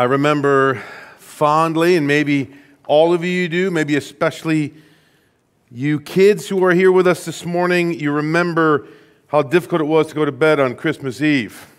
I 0.00 0.04
remember 0.04 0.82
fondly, 1.18 1.94
and 1.94 2.06
maybe 2.06 2.54
all 2.86 3.12
of 3.12 3.22
you 3.22 3.50
do, 3.50 3.70
maybe 3.70 3.96
especially 3.96 4.72
you 5.70 6.00
kids 6.00 6.48
who 6.48 6.64
are 6.64 6.72
here 6.72 6.90
with 6.90 7.06
us 7.06 7.26
this 7.26 7.44
morning, 7.44 7.92
you 7.92 8.10
remember 8.10 8.88
how 9.26 9.42
difficult 9.42 9.82
it 9.82 9.84
was 9.84 10.06
to 10.06 10.14
go 10.14 10.24
to 10.24 10.32
bed 10.32 10.58
on 10.58 10.74
Christmas 10.74 11.20
Eve. 11.20 11.70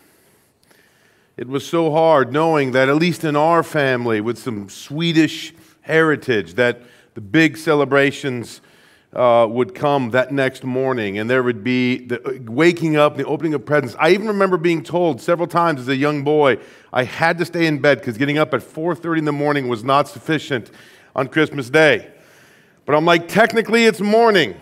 It 1.35 1.47
was 1.47 1.65
so 1.65 1.89
hard 1.89 2.31
knowing 2.31 2.73
that, 2.73 2.89
at 2.89 2.97
least 2.97 3.23
in 3.23 3.35
our 3.35 3.63
family, 3.63 4.21
with 4.21 4.37
some 4.37 4.69
Swedish 4.69 5.55
heritage, 5.81 6.53
that 6.53 6.83
the 7.15 7.21
big 7.21 7.57
celebrations 7.57 8.61
uh, 9.13 9.45
would 9.49 9.75
come 9.75 10.11
that 10.11 10.31
next 10.31 10.63
morning, 10.63 11.17
and 11.17 11.29
there 11.29 11.43
would 11.43 11.63
be 11.63 12.05
the 12.05 12.41
waking 12.45 12.95
up, 12.95 13.17
the 13.17 13.25
opening 13.25 13.53
of 13.53 13.65
presents. 13.65 13.95
I 13.99 14.11
even 14.11 14.27
remember 14.27 14.57
being 14.57 14.83
told 14.83 15.21
several 15.21 15.47
times 15.47 15.81
as 15.81 15.87
a 15.89 15.95
young 15.95 16.23
boy 16.23 16.59
I 16.93 17.03
had 17.03 17.37
to 17.39 17.45
stay 17.45 17.65
in 17.65 17.79
bed 17.79 17.99
because 17.99 18.17
getting 18.17 18.37
up 18.37 18.53
at 18.53 18.61
4:30 18.61 19.19
in 19.19 19.25
the 19.25 19.31
morning 19.31 19.67
was 19.67 19.83
not 19.83 20.07
sufficient 20.07 20.71
on 21.15 21.27
Christmas 21.27 21.69
Day. 21.69 22.07
But 22.85 22.95
I'm 22.95 23.05
like, 23.05 23.27
technically, 23.27 23.85
it's 23.85 23.99
morning. 23.99 24.55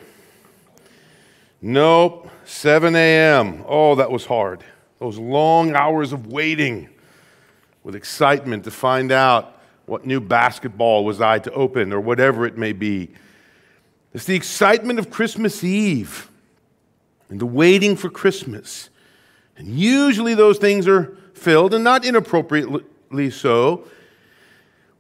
Nope, 1.62 2.30
7 2.46 2.96
a.m. 2.96 3.64
Oh, 3.68 3.96
that 3.96 4.10
was 4.10 4.26
hard. 4.26 4.64
Those 5.00 5.18
long 5.18 5.76
hours 5.76 6.12
of 6.12 6.28
waiting 6.28 6.90
with 7.84 7.96
excitement 7.96 8.64
to 8.64 8.72
find 8.72 9.12
out 9.12 9.60
what 9.86 10.06
new 10.06 10.20
basketball 10.20 11.06
was 11.06 11.22
I 11.22 11.40
to 11.40 11.52
open 11.52 11.92
or 11.94 12.00
whatever 12.00 12.46
it 12.46 12.58
may 12.58 12.74
be. 12.74 13.10
It's 14.14 14.26
the 14.26 14.36
excitement 14.36 15.00
of 15.00 15.10
Christmas 15.10 15.64
Eve 15.64 16.30
and 17.30 17.40
the 17.40 17.46
waiting 17.46 17.96
for 17.96 18.10
Christmas. 18.10 18.90
And 19.58 19.68
usually 19.68 20.34
those 20.34 20.58
things 20.58 20.88
are 20.88 21.18
filled, 21.34 21.74
and 21.74 21.84
not 21.84 22.06
inappropriately 22.06 23.30
so, 23.30 23.86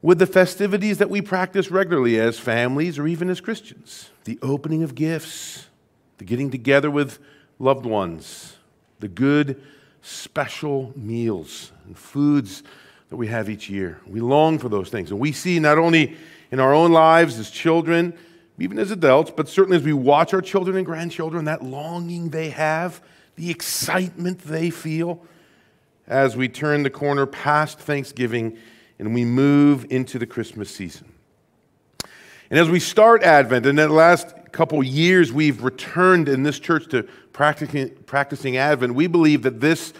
with 0.01 0.19
the 0.19 0.27
festivities 0.27 0.97
that 0.99 1.09
we 1.09 1.21
practice 1.21 1.69
regularly 1.71 2.19
as 2.19 2.39
families 2.39 2.97
or 2.97 3.07
even 3.07 3.29
as 3.29 3.41
Christians 3.41 4.09
the 4.25 4.37
opening 4.43 4.83
of 4.83 4.93
gifts, 4.93 5.65
the 6.19 6.23
getting 6.23 6.51
together 6.51 6.91
with 6.91 7.17
loved 7.57 7.83
ones, 7.83 8.57
the 8.99 9.07
good, 9.07 9.59
special 10.03 10.93
meals 10.95 11.71
and 11.85 11.97
foods 11.97 12.61
that 13.09 13.15
we 13.15 13.25
have 13.25 13.49
each 13.49 13.69
year. 13.71 13.99
We 14.05 14.19
long 14.19 14.59
for 14.59 14.69
those 14.69 14.89
things. 14.89 15.09
And 15.09 15.19
we 15.19 15.31
see 15.31 15.59
not 15.59 15.79
only 15.79 16.15
in 16.51 16.59
our 16.59 16.73
own 16.73 16.91
lives 16.91 17.39
as 17.39 17.49
children, 17.49 18.13
even 18.59 18.79
as 18.79 18.91
adults, 18.91 19.31
but 19.35 19.47
certainly 19.47 19.77
as 19.77 19.83
we 19.83 19.93
watch 19.93 20.33
our 20.33 20.41
children 20.41 20.77
and 20.77 20.85
grandchildren, 20.85 21.45
that 21.45 21.63
longing 21.63 22.29
they 22.29 22.49
have, 22.49 23.01
the 23.35 23.49
excitement 23.49 24.39
they 24.39 24.69
feel 24.69 25.21
as 26.07 26.35
we 26.35 26.49
turn 26.49 26.83
the 26.83 26.89
corner 26.89 27.25
past 27.25 27.79
Thanksgiving 27.79 28.57
and 28.97 29.13
we 29.13 29.23
move 29.23 29.85
into 29.89 30.19
the 30.19 30.25
Christmas 30.25 30.69
season. 30.69 31.11
And 32.49 32.59
as 32.59 32.69
we 32.69 32.79
start 32.79 33.23
Advent, 33.23 33.65
and 33.65 33.79
in 33.79 33.87
the 33.87 33.93
last 33.93 34.33
couple 34.51 34.83
years 34.83 35.31
we've 35.31 35.63
returned 35.63 36.27
in 36.27 36.43
this 36.43 36.59
church 36.59 36.87
to 36.89 37.03
practicing, 37.31 38.57
Advent, 38.57 38.95
we 38.95 39.07
believe 39.07 39.43
that 39.43 39.61
this, 39.61 39.93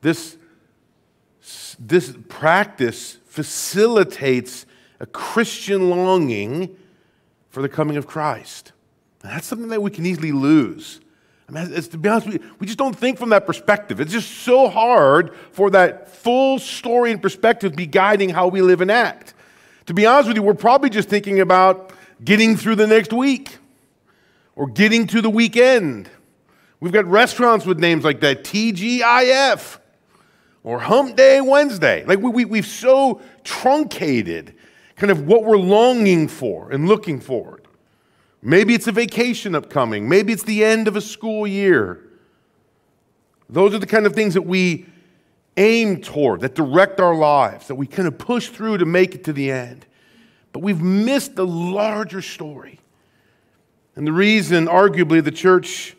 this, 0.00 0.38
this 1.78 2.16
practice 2.28 3.18
facilitates 3.26 4.64
a 5.00 5.06
Christian 5.06 5.90
longing 5.90 6.76
for 7.58 7.62
the 7.62 7.68
coming 7.68 7.96
of 7.96 8.06
Christ. 8.06 8.70
And 9.24 9.32
that's 9.32 9.44
something 9.44 9.70
that 9.70 9.82
we 9.82 9.90
can 9.90 10.06
easily 10.06 10.30
lose. 10.30 11.00
I 11.48 11.50
mean, 11.50 11.68
to 11.74 11.98
be 11.98 12.08
honest 12.08 12.28
you, 12.28 12.38
we 12.60 12.68
just 12.68 12.78
don't 12.78 12.96
think 12.96 13.18
from 13.18 13.30
that 13.30 13.46
perspective. 13.46 13.98
It's 14.00 14.12
just 14.12 14.30
so 14.30 14.68
hard 14.68 15.34
for 15.50 15.68
that 15.70 16.08
full 16.08 16.60
story 16.60 17.10
and 17.10 17.20
perspective 17.20 17.72
to 17.72 17.76
be 17.76 17.86
guiding 17.86 18.30
how 18.30 18.46
we 18.46 18.62
live 18.62 18.80
and 18.80 18.92
act. 18.92 19.34
To 19.86 19.92
be 19.92 20.06
honest 20.06 20.28
with 20.28 20.36
you, 20.36 20.42
we're 20.44 20.54
probably 20.54 20.88
just 20.88 21.08
thinking 21.08 21.40
about 21.40 21.92
getting 22.24 22.56
through 22.56 22.76
the 22.76 22.86
next 22.86 23.12
week 23.12 23.58
or 24.54 24.68
getting 24.68 25.08
to 25.08 25.20
the 25.20 25.30
weekend. 25.30 26.08
We've 26.78 26.92
got 26.92 27.06
restaurants 27.06 27.66
with 27.66 27.80
names 27.80 28.04
like 28.04 28.20
that 28.20 28.44
TGIF 28.44 29.80
or 30.62 30.78
Hump 30.78 31.16
Day 31.16 31.40
Wednesday. 31.40 32.04
Like 32.04 32.20
we, 32.20 32.30
we, 32.30 32.44
we've 32.44 32.66
so 32.68 33.20
truncated 33.42 34.54
kind 34.98 35.10
of 35.12 35.26
what 35.26 35.44
we're 35.44 35.56
longing 35.56 36.28
for 36.28 36.70
and 36.70 36.88
looking 36.88 37.20
forward. 37.20 37.66
Maybe 38.42 38.74
it's 38.74 38.86
a 38.86 38.92
vacation 38.92 39.54
upcoming. 39.54 40.08
Maybe 40.08 40.32
it's 40.32 40.42
the 40.42 40.64
end 40.64 40.88
of 40.88 40.96
a 40.96 41.00
school 41.00 41.46
year. 41.46 42.04
Those 43.48 43.74
are 43.74 43.78
the 43.78 43.86
kind 43.86 44.06
of 44.06 44.14
things 44.14 44.34
that 44.34 44.42
we 44.42 44.86
aim 45.56 46.00
toward, 46.00 46.40
that 46.40 46.54
direct 46.54 47.00
our 47.00 47.14
lives, 47.14 47.68
that 47.68 47.76
we 47.76 47.86
kind 47.86 48.06
of 48.06 48.18
push 48.18 48.48
through 48.48 48.78
to 48.78 48.84
make 48.84 49.14
it 49.14 49.24
to 49.24 49.32
the 49.32 49.50
end. 49.50 49.86
But 50.52 50.60
we've 50.60 50.82
missed 50.82 51.36
the 51.36 51.46
larger 51.46 52.22
story. 52.22 52.80
And 53.96 54.06
the 54.06 54.12
reason, 54.12 54.66
arguably, 54.66 55.22
the 55.22 55.32
church 55.32 55.96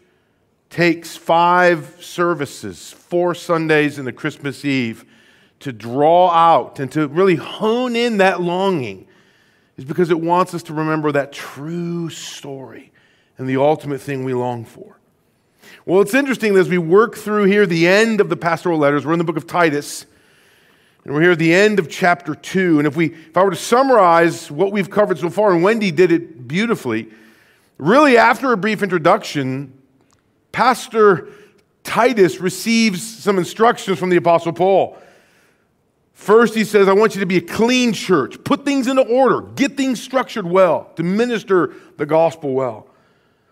takes 0.70 1.18
five 1.18 1.98
services, 2.00 2.92
four 2.92 3.34
Sundays 3.34 3.98
and 3.98 4.08
the 4.08 4.14
Christmas 4.14 4.64
Eve, 4.64 5.04
to 5.60 5.72
draw 5.72 6.30
out 6.30 6.80
and 6.80 6.92
to 6.94 7.08
really 7.08 7.36
hone 7.36 7.96
in 7.96 8.18
that 8.18 8.42
longing 8.42 9.08
is 9.78 9.86
because 9.86 10.10
it 10.10 10.20
wants 10.20 10.54
us 10.54 10.64
to 10.64 10.74
remember 10.74 11.12
that 11.12 11.32
true 11.32 12.10
story 12.10 12.92
and 13.38 13.48
the 13.48 13.58
ultimate 13.58 14.02
thing 14.02 14.24
we 14.24 14.34
long 14.34 14.66
for. 14.66 14.98
Well, 15.86 16.02
it's 16.02 16.14
interesting 16.14 16.56
as 16.58 16.70
we 16.70 16.78
work 16.78 17.16
through 17.16 17.46
here 17.46 17.66
the 17.66 17.88
end 17.88 18.22
of 18.22 18.30
the 18.30 18.36
pastoral 18.36 18.78
letters, 18.78 19.06
we're 19.06 19.14
in 19.14 19.20
the 19.20 19.26
book 19.26 19.38
of 19.38 19.48
Titus, 19.48 20.06
and 21.04 21.14
we're 21.14 21.22
here 21.22 21.32
at 21.32 21.40
the 21.40 21.54
end 21.54 21.80
of 21.80 21.90
chapter 21.90 22.36
2. 22.36 22.80
And 22.80 22.88
if, 22.88 22.96
we, 22.96 23.14
if 23.14 23.38
I 23.38 23.44
were 23.44 23.52
to 23.52 23.56
summarize 23.56 24.52
what 24.52 24.72
we've 24.72 24.90
covered 24.90 25.18
so 25.18 25.30
far, 25.30 25.54
and 25.54 25.64
Wendy 25.64 25.92
did 25.92 26.12
it 26.12 26.48
beautifully, 26.48 27.10
really 27.78 28.18
after 28.18 28.52
a 28.52 28.58
brief 28.58 28.84
introduction, 28.84 29.74
Pastor 30.52 31.30
Titus 31.84 32.40
receives 32.40 33.02
some 33.02 33.38
instructions 33.38 33.98
from 33.98 34.10
the 34.10 34.18
Apostle 34.18 34.54
Paul. 34.54 34.98
First, 36.20 36.54
he 36.54 36.66
says, 36.66 36.90
I 36.90 36.94
want 36.94 37.16
you 37.16 37.22
to 37.22 37.26
be 37.26 37.38
a 37.38 37.42
clean 37.42 37.94
church. 37.94 38.44
Put 38.44 38.66
things 38.66 38.88
into 38.88 39.04
order. 39.04 39.40
Get 39.40 39.78
things 39.78 40.04
structured 40.04 40.46
well 40.46 40.92
to 40.98 41.02
minister 41.02 41.74
the 41.96 42.06
gospel 42.06 42.52
well. 42.52 42.90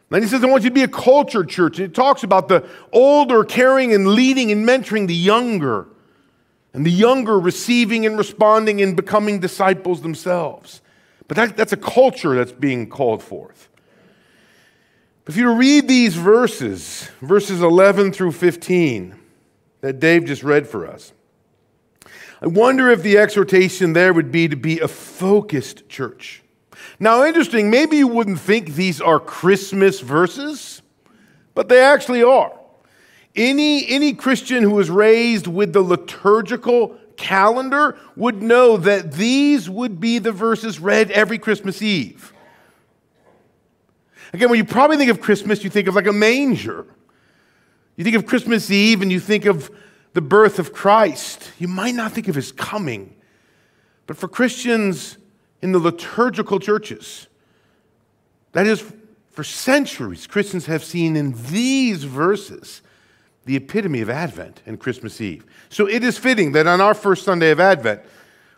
Then 0.09 0.21
he 0.21 0.27
says, 0.27 0.43
I 0.43 0.47
want 0.47 0.65
you 0.65 0.69
to 0.69 0.73
be 0.73 0.83
a 0.83 0.89
cultured 0.89 1.47
church. 1.47 1.79
And 1.79 1.87
it 1.87 1.95
talks 1.95 2.23
about 2.23 2.49
the 2.49 2.67
older 2.91 3.45
caring 3.45 3.93
and 3.93 4.09
leading 4.09 4.51
and 4.51 4.67
mentoring 4.67 5.07
the 5.07 5.15
younger, 5.15 5.87
and 6.73 6.85
the 6.85 6.91
younger 6.91 7.39
receiving 7.39 8.05
and 8.05 8.17
responding 8.17 8.81
and 8.81 8.97
becoming 8.97 9.39
disciples 9.39 10.01
themselves. 10.01 10.81
But 11.29 11.37
that, 11.37 11.55
that's 11.55 11.71
a 11.71 11.77
culture 11.77 12.35
that's 12.35 12.51
being 12.51 12.89
called 12.89 13.23
forth. 13.23 13.69
If 15.25 15.37
you 15.37 15.53
read 15.53 15.87
these 15.87 16.15
verses, 16.15 17.09
verses 17.21 17.61
11 17.61 18.11
through 18.11 18.33
15, 18.33 19.15
that 19.79 20.01
Dave 20.01 20.25
just 20.25 20.43
read 20.43 20.67
for 20.67 20.85
us, 20.85 21.13
I 22.41 22.47
wonder 22.47 22.89
if 22.89 23.01
the 23.01 23.17
exhortation 23.17 23.93
there 23.93 24.13
would 24.13 24.31
be 24.31 24.47
to 24.47 24.55
be 24.55 24.79
a 24.79 24.87
focused 24.87 25.89
church. 25.89 26.43
Now, 26.99 27.25
interesting, 27.25 27.69
maybe 27.69 27.97
you 27.97 28.07
wouldn't 28.07 28.39
think 28.39 28.75
these 28.75 29.01
are 29.01 29.19
Christmas 29.19 29.99
verses, 29.99 30.81
but 31.55 31.69
they 31.69 31.81
actually 31.81 32.23
are. 32.23 32.53
Any, 33.35 33.87
any 33.87 34.13
Christian 34.13 34.63
who 34.63 34.71
was 34.71 34.89
raised 34.89 35.47
with 35.47 35.73
the 35.73 35.81
liturgical 35.81 36.97
calendar 37.17 37.97
would 38.15 38.41
know 38.41 38.77
that 38.77 39.13
these 39.13 39.69
would 39.69 39.99
be 39.99 40.19
the 40.19 40.31
verses 40.31 40.79
read 40.79 41.11
every 41.11 41.37
Christmas 41.37 41.81
Eve. 41.81 42.33
Again, 44.33 44.49
when 44.49 44.57
you 44.57 44.65
probably 44.65 44.97
think 44.97 45.09
of 45.09 45.21
Christmas, 45.21 45.63
you 45.63 45.69
think 45.69 45.87
of 45.87 45.95
like 45.95 46.07
a 46.07 46.13
manger. 46.13 46.85
You 47.95 48.03
think 48.03 48.15
of 48.15 48.25
Christmas 48.25 48.69
Eve 48.69 49.01
and 49.01 49.11
you 49.11 49.19
think 49.19 49.45
of 49.45 49.71
the 50.17 50.21
birth 50.21 50.57
of 50.57 50.73
Christ, 50.73 51.51
you 51.59 51.67
might 51.67 51.93
not 51.93 52.11
think 52.11 52.27
of 52.27 52.33
his 52.33 52.51
coming. 52.51 53.15
But 54.07 54.17
for 54.17 54.27
Christians 54.27 55.15
in 55.61 55.73
the 55.73 55.77
liturgical 55.77 56.59
churches, 56.59 57.27
that 58.53 58.65
is, 58.65 58.83
for 59.29 59.43
centuries, 59.43 60.25
Christians 60.25 60.65
have 60.65 60.83
seen 60.83 61.15
in 61.15 61.35
these 61.51 62.03
verses 62.03 62.81
the 63.45 63.57
epitome 63.57 64.01
of 64.01 64.09
Advent 64.09 64.63
and 64.65 64.79
Christmas 64.79 65.21
Eve. 65.21 65.45
So 65.69 65.87
it 65.87 66.03
is 66.03 66.17
fitting 66.17 66.53
that 66.53 66.65
on 66.65 66.81
our 66.81 66.95
first 66.95 67.23
Sunday 67.23 67.51
of 67.51 67.59
Advent, 67.59 68.01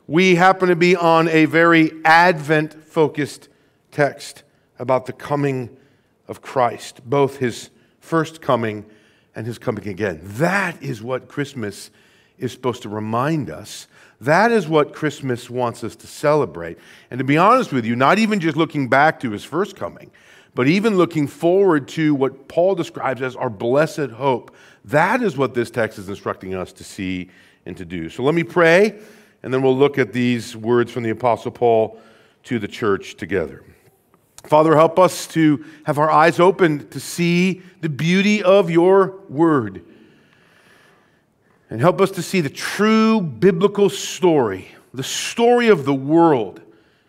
we 0.08 0.36
happen 0.36 0.70
to 0.70 0.78
be 0.78 0.96
on 0.96 1.28
a 1.28 1.44
very 1.44 1.92
Advent 2.06 2.74
focused 2.86 3.50
text 3.92 4.44
about 4.80 5.08
the 5.08 5.14
coming 5.14 5.76
of 6.26 6.42
Christ, 6.42 7.02
both 7.04 7.36
his 7.36 7.70
first 8.00 8.42
coming 8.42 8.86
and 9.36 9.46
his 9.46 9.58
coming 9.58 9.88
again. 9.88 10.20
That 10.24 10.82
is 10.82 11.02
what 11.02 11.28
Christmas 11.28 11.92
is 12.38 12.52
supposed 12.52 12.82
to 12.84 12.90
remind 12.90 13.50
us. 13.50 13.88
That 14.22 14.52
is 14.52 14.68
what 14.68 14.94
Christmas 14.94 15.50
wants 15.50 15.84
us 15.84 15.96
to 15.98 16.08
celebrate. 16.08 16.78
And 17.12 17.20
to 17.20 17.24
be 17.24 17.38
honest 17.38 17.72
with 17.72 17.86
you, 17.86 17.96
not 17.96 18.20
even 18.20 18.40
just 18.40 18.58
looking 18.58 18.90
back 18.90 19.20
to 19.22 19.32
his 19.32 19.44
first 19.44 19.76
coming, 19.76 20.12
but 20.56 20.68
even 20.68 20.98
looking 20.98 21.28
forward 21.28 21.88
to 21.90 22.16
what 22.16 22.48
Paul 22.48 22.76
describes 22.76 23.22
as 23.22 23.36
our 23.36 23.50
blessed 23.50 24.10
hope. 24.12 24.56
That 24.86 25.22
is 25.22 25.38
what 25.38 25.54
this 25.54 25.70
text 25.70 26.00
is 26.00 26.10
instructing 26.10 26.54
us 26.54 26.74
to 26.74 26.84
see 26.84 27.30
and 27.66 27.78
to 27.78 27.86
do. 27.86 28.10
So 28.10 28.24
let 28.24 28.34
me 28.36 28.44
pray, 28.44 29.00
and 29.44 29.54
then 29.54 29.62
we'll 29.62 29.78
look 29.78 29.98
at 29.98 30.12
these 30.12 30.56
words 30.56 30.92
from 30.92 31.04
the 31.04 31.12
Apostle 31.12 31.52
Paul 31.52 32.00
to 32.44 32.60
the 32.60 32.68
church 32.68 33.16
together. 33.16 33.64
Father, 34.44 34.76
help 34.76 34.98
us 34.98 35.28
to 35.28 35.66
have 35.84 35.98
our 35.98 36.10
eyes 36.10 36.40
open 36.40 36.88
to 36.90 37.00
see 37.00 37.62
the 37.82 37.90
beauty 37.90 38.42
of 38.42 38.70
your 38.70 39.20
word. 39.28 39.84
And 41.70 41.82
help 41.82 42.02
us 42.02 42.12
to 42.12 42.22
see 42.22 42.42
the 42.42 42.50
true 42.50 43.22
biblical 43.22 43.90
story, 43.90 44.70
the 44.94 45.04
story 45.04 45.68
of 45.68 45.86
the 45.86 45.94
world, 45.94 46.62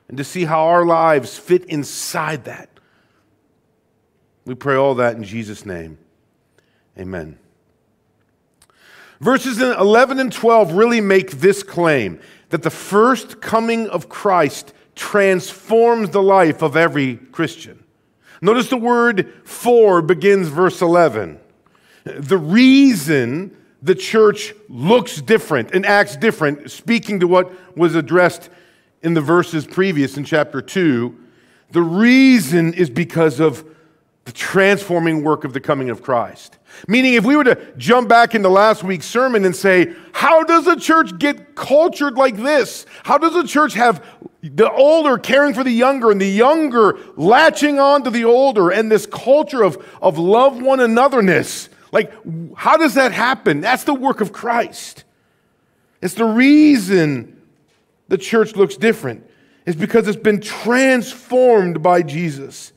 and 0.09 0.19
to 0.19 0.25
see 0.25 0.45
how 0.45 0.65
our 0.67 0.85
lives 0.85 1.39
fit 1.39 1.65
inside 1.67 2.45
that. 2.45 2.69
We 4.45 4.55
pray 4.55 4.75
all 4.75 4.97
that 4.97 5.17
in 5.17 5.25
Jesus' 5.25 5.65
name. 5.65 5.99
Amen. 6.99 7.39
Verses 9.21 9.61
11 9.61 10.19
and 10.19 10.33
12 10.33 10.73
really 10.73 11.01
make 11.01 11.33
this 11.33 11.63
claim 11.63 12.21
that 12.49 12.63
the 12.63 12.71
first 12.71 13.41
coming 13.41 13.89
of 13.89 14.09
Christ 14.09 14.73
transforms 15.01 16.11
the 16.11 16.23
life 16.23 16.61
of 16.61 16.77
every 16.77 17.17
Christian. 17.17 17.83
Notice 18.43 18.69
the 18.69 18.77
word 18.77 19.33
for 19.45 20.03
begins 20.03 20.49
verse 20.49 20.83
11. 20.83 21.41
The 22.05 22.37
reason 22.37 23.57
the 23.81 23.95
church 23.95 24.53
looks 24.69 25.23
different 25.23 25.71
and 25.73 25.87
acts 25.87 26.17
different, 26.17 26.71
speaking 26.71 27.19
to 27.21 27.27
what 27.27 27.51
was 27.75 27.95
addressed 27.95 28.51
in 29.03 29.15
the 29.15 29.23
verses 29.23 29.67
previous 29.67 30.19
in 30.19 30.25
chapter 30.25 30.61
2, 30.61 31.19
the 31.71 31.81
reason 31.81 32.75
is 32.75 32.91
because 32.91 33.41
of 33.41 33.65
the 34.27 34.33
transforming 34.33 35.25
work 35.25 35.45
of 35.45 35.55
the 35.55 35.61
coming 35.61 35.89
of 35.89 36.03
Christ. 36.03 36.59
Meaning, 36.87 37.15
if 37.15 37.25
we 37.25 37.37
were 37.37 37.45
to 37.45 37.73
jump 37.77 38.09
back 38.09 38.35
into 38.35 38.49
last 38.49 38.83
week's 38.83 39.07
sermon 39.07 39.45
and 39.45 39.55
say, 39.55 39.95
How 40.13 40.43
does 40.43 40.67
a 40.67 40.77
church 40.77 41.19
get 41.19 41.55
cultured 41.55 42.15
like 42.15 42.37
this? 42.37 42.87
How 43.03 43.19
does 43.19 43.35
a 43.35 43.47
church 43.47 43.75
have 43.75 44.05
the 44.43 44.71
older 44.71 45.19
caring 45.19 45.55
for 45.55 45.65
the 45.65 45.71
younger 45.71 46.11
and 46.11 46.21
the 46.21 46.27
younger 46.27 46.99
latching 47.17 47.79
on 47.79 48.05
to 48.05 48.11
the 48.11 48.25
older 48.25 48.71
and 48.71 48.91
this 48.91 49.07
culture 49.07 49.63
of, 49.63 49.85
of 50.01 50.19
love 50.19 50.61
one 50.61 50.79
anotherness? 50.79 51.69
Like, 51.93 52.13
how 52.57 52.77
does 52.77 52.95
that 52.95 53.13
happen? 53.13 53.61
That's 53.61 53.85
the 53.85 53.95
work 53.95 54.21
of 54.21 54.33
Christ. 54.33 55.05
It's 56.01 56.15
the 56.15 56.25
reason 56.25 57.41
the 58.09 58.19
church 58.19 58.57
looks 58.57 58.77
different, 58.77 59.29
is 59.67 59.77
because 59.77 60.09
it's 60.09 60.21
been 60.21 60.41
transformed 60.41 61.83
by 61.83 62.03
Jesus. 62.03 62.73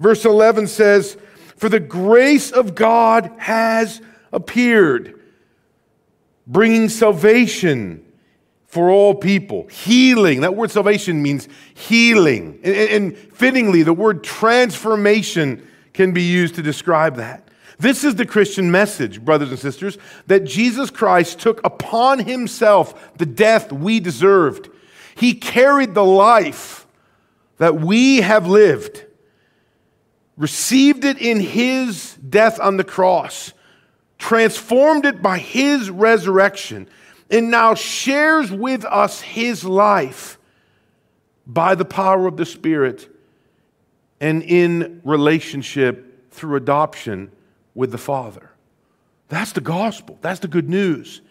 Verse 0.00 0.24
11 0.24 0.66
says, 0.68 1.16
For 1.62 1.68
the 1.68 1.78
grace 1.78 2.50
of 2.50 2.74
God 2.74 3.30
has 3.38 4.02
appeared, 4.32 5.20
bringing 6.44 6.88
salvation 6.88 8.04
for 8.66 8.90
all 8.90 9.14
people, 9.14 9.68
healing. 9.68 10.40
That 10.40 10.56
word 10.56 10.72
salvation 10.72 11.22
means 11.22 11.46
healing. 11.74 12.58
And, 12.64 12.74
and, 12.74 13.16
fittingly, 13.16 13.84
the 13.84 13.92
word 13.92 14.24
transformation 14.24 15.64
can 15.92 16.10
be 16.10 16.22
used 16.22 16.56
to 16.56 16.62
describe 16.62 17.14
that. 17.18 17.46
This 17.78 18.02
is 18.02 18.16
the 18.16 18.26
Christian 18.26 18.72
message, 18.72 19.24
brothers 19.24 19.50
and 19.50 19.58
sisters, 19.60 19.98
that 20.26 20.42
Jesus 20.42 20.90
Christ 20.90 21.38
took 21.38 21.64
upon 21.64 22.18
himself 22.18 23.16
the 23.18 23.26
death 23.26 23.72
we 23.72 24.00
deserved. 24.00 24.68
He 25.14 25.34
carried 25.34 25.94
the 25.94 26.04
life 26.04 26.88
that 27.58 27.76
we 27.76 28.22
have 28.22 28.48
lived 28.48 29.04
received 30.36 31.04
it 31.04 31.18
in 31.18 31.40
his 31.40 32.14
death 32.28 32.58
on 32.60 32.76
the 32.76 32.84
cross, 32.84 33.52
transformed 34.18 35.04
it 35.04 35.22
by 35.22 35.38
his 35.38 35.90
resurrection, 35.90 36.88
and 37.30 37.50
now 37.50 37.74
shares 37.74 38.50
with 38.50 38.84
us 38.84 39.20
his 39.20 39.64
life 39.64 40.38
by 41.46 41.74
the 41.74 41.84
power 41.84 42.26
of 42.26 42.36
the 42.36 42.46
Spirit 42.46 43.08
and 44.20 44.42
in 44.42 45.00
relationship 45.04 46.30
through 46.30 46.56
adoption 46.56 47.32
with 47.74 47.90
the 47.90 47.98
Father. 47.98 48.50
That's 49.28 49.52
the 49.52 49.60
gospel. 49.60 50.18
That's 50.20 50.40
the 50.40 50.48
good 50.48 50.68
news. 50.68 51.22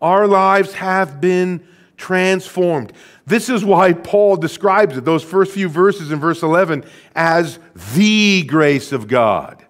Our 0.00 0.26
lives 0.26 0.74
have 0.74 1.20
been 1.20 1.66
transformed. 1.96 2.92
This 3.26 3.48
is 3.48 3.64
why 3.64 3.92
Paul 3.92 4.36
describes 4.36 4.96
it, 4.96 5.04
those 5.04 5.22
first 5.22 5.52
few 5.52 5.68
verses 5.68 6.12
in 6.12 6.20
verse 6.20 6.42
11, 6.42 6.84
as 7.14 7.58
the 7.94 8.44
grace 8.44 8.92
of 8.92 9.08
God. 9.08 9.64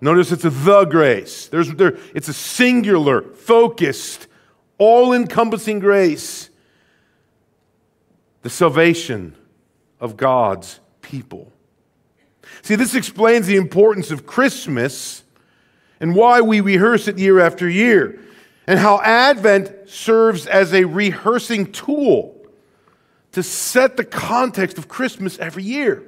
Notice 0.00 0.30
it's 0.30 0.44
a 0.44 0.50
the 0.50 0.84
grace. 0.84 1.48
There's, 1.48 1.72
there, 1.72 1.96
it's 2.14 2.28
a 2.28 2.34
singular, 2.34 3.22
focused, 3.22 4.26
all 4.78 5.12
encompassing 5.12 5.78
grace. 5.78 6.50
The 8.42 8.50
salvation 8.50 9.34
of 9.98 10.16
God's 10.16 10.80
people. 11.00 11.52
See, 12.62 12.76
this 12.76 12.94
explains 12.94 13.46
the 13.46 13.56
importance 13.56 14.10
of 14.10 14.26
Christmas 14.26 15.24
and 15.98 16.14
why 16.14 16.40
we 16.40 16.60
rehearse 16.60 17.08
it 17.08 17.18
year 17.18 17.40
after 17.40 17.68
year 17.68 18.20
and 18.66 18.78
how 18.78 19.00
Advent 19.00 19.88
serves 19.88 20.46
as 20.46 20.72
a 20.72 20.84
rehearsing 20.84 21.70
tool 21.72 22.34
to 23.32 23.42
set 23.42 23.96
the 23.96 24.04
context 24.04 24.78
of 24.78 24.88
Christmas 24.88 25.38
every 25.38 25.62
year. 25.62 26.02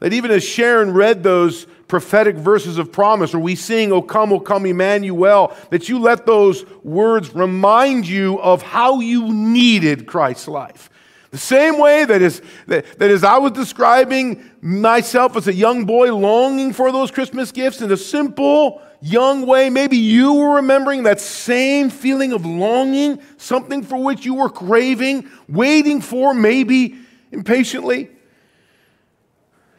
That 0.00 0.12
even 0.12 0.30
as 0.30 0.44
Sharon 0.44 0.92
read 0.92 1.22
those 1.22 1.66
prophetic 1.88 2.36
verses 2.36 2.78
of 2.78 2.92
promise, 2.92 3.34
or 3.34 3.38
we 3.38 3.54
sing, 3.54 3.92
O 3.92 4.02
come, 4.02 4.32
O 4.32 4.38
come, 4.38 4.66
Emmanuel, 4.66 5.56
that 5.70 5.88
you 5.88 5.98
let 5.98 6.26
those 6.26 6.64
words 6.84 7.34
remind 7.34 8.06
you 8.06 8.38
of 8.40 8.62
how 8.62 9.00
you 9.00 9.32
needed 9.32 10.06
Christ's 10.06 10.48
life. 10.48 10.90
The 11.30 11.38
same 11.38 11.78
way 11.78 12.04
that 12.06 12.22
as, 12.22 12.40
that, 12.66 12.98
that 12.98 13.10
as 13.10 13.22
I 13.22 13.36
was 13.38 13.52
describing 13.52 14.50
myself 14.62 15.36
as 15.36 15.46
a 15.46 15.52
young 15.52 15.84
boy 15.84 16.14
longing 16.14 16.72
for 16.72 16.90
those 16.90 17.10
Christmas 17.10 17.52
gifts 17.52 17.82
in 17.82 17.92
a 17.92 17.98
simple, 17.98 18.80
young 19.02 19.46
way, 19.46 19.68
maybe 19.68 19.98
you 19.98 20.32
were 20.32 20.54
remembering 20.56 21.02
that 21.02 21.20
same 21.20 21.90
feeling 21.90 22.32
of 22.32 22.46
longing, 22.46 23.20
something 23.36 23.82
for 23.82 24.02
which 24.02 24.24
you 24.24 24.34
were 24.34 24.48
craving, 24.48 25.28
waiting 25.48 26.00
for, 26.00 26.32
maybe 26.32 26.98
impatiently. 27.30 28.10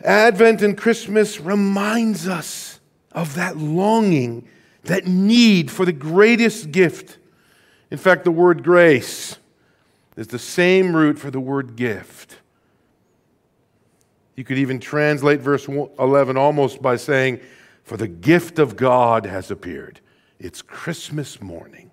Advent 0.04 0.62
and 0.62 0.78
Christmas 0.78 1.40
reminds 1.40 2.28
us 2.28 2.80
of 3.12 3.36
that 3.36 3.58
longing, 3.58 4.48
that 4.84 5.08
need 5.08 5.72
for 5.72 5.84
the 5.84 5.92
greatest 5.92 6.72
gift. 6.72 7.18
In 7.90 7.98
fact, 7.98 8.24
the 8.24 8.32
word 8.32 8.64
grace 8.64 9.38
is 10.20 10.28
the 10.28 10.38
same 10.38 10.94
root 10.94 11.18
for 11.18 11.32
the 11.32 11.40
word 11.40 11.78
gift. 11.78 12.40
You 14.36 14.44
could 14.44 14.58
even 14.58 14.82
translate 14.82 15.40
verse 15.40 15.66
11 15.66 16.36
almost 16.36 16.82
by 16.82 16.98
saying, 16.98 17.40
For 17.84 17.96
the 17.96 18.10
gift 18.10 18.60
of 18.60 18.76
God 18.76 19.26
has 19.26 19.50
appeared. 19.50 20.02
It's 20.38 20.62
Christmas 20.62 21.42
morning. 21.42 21.92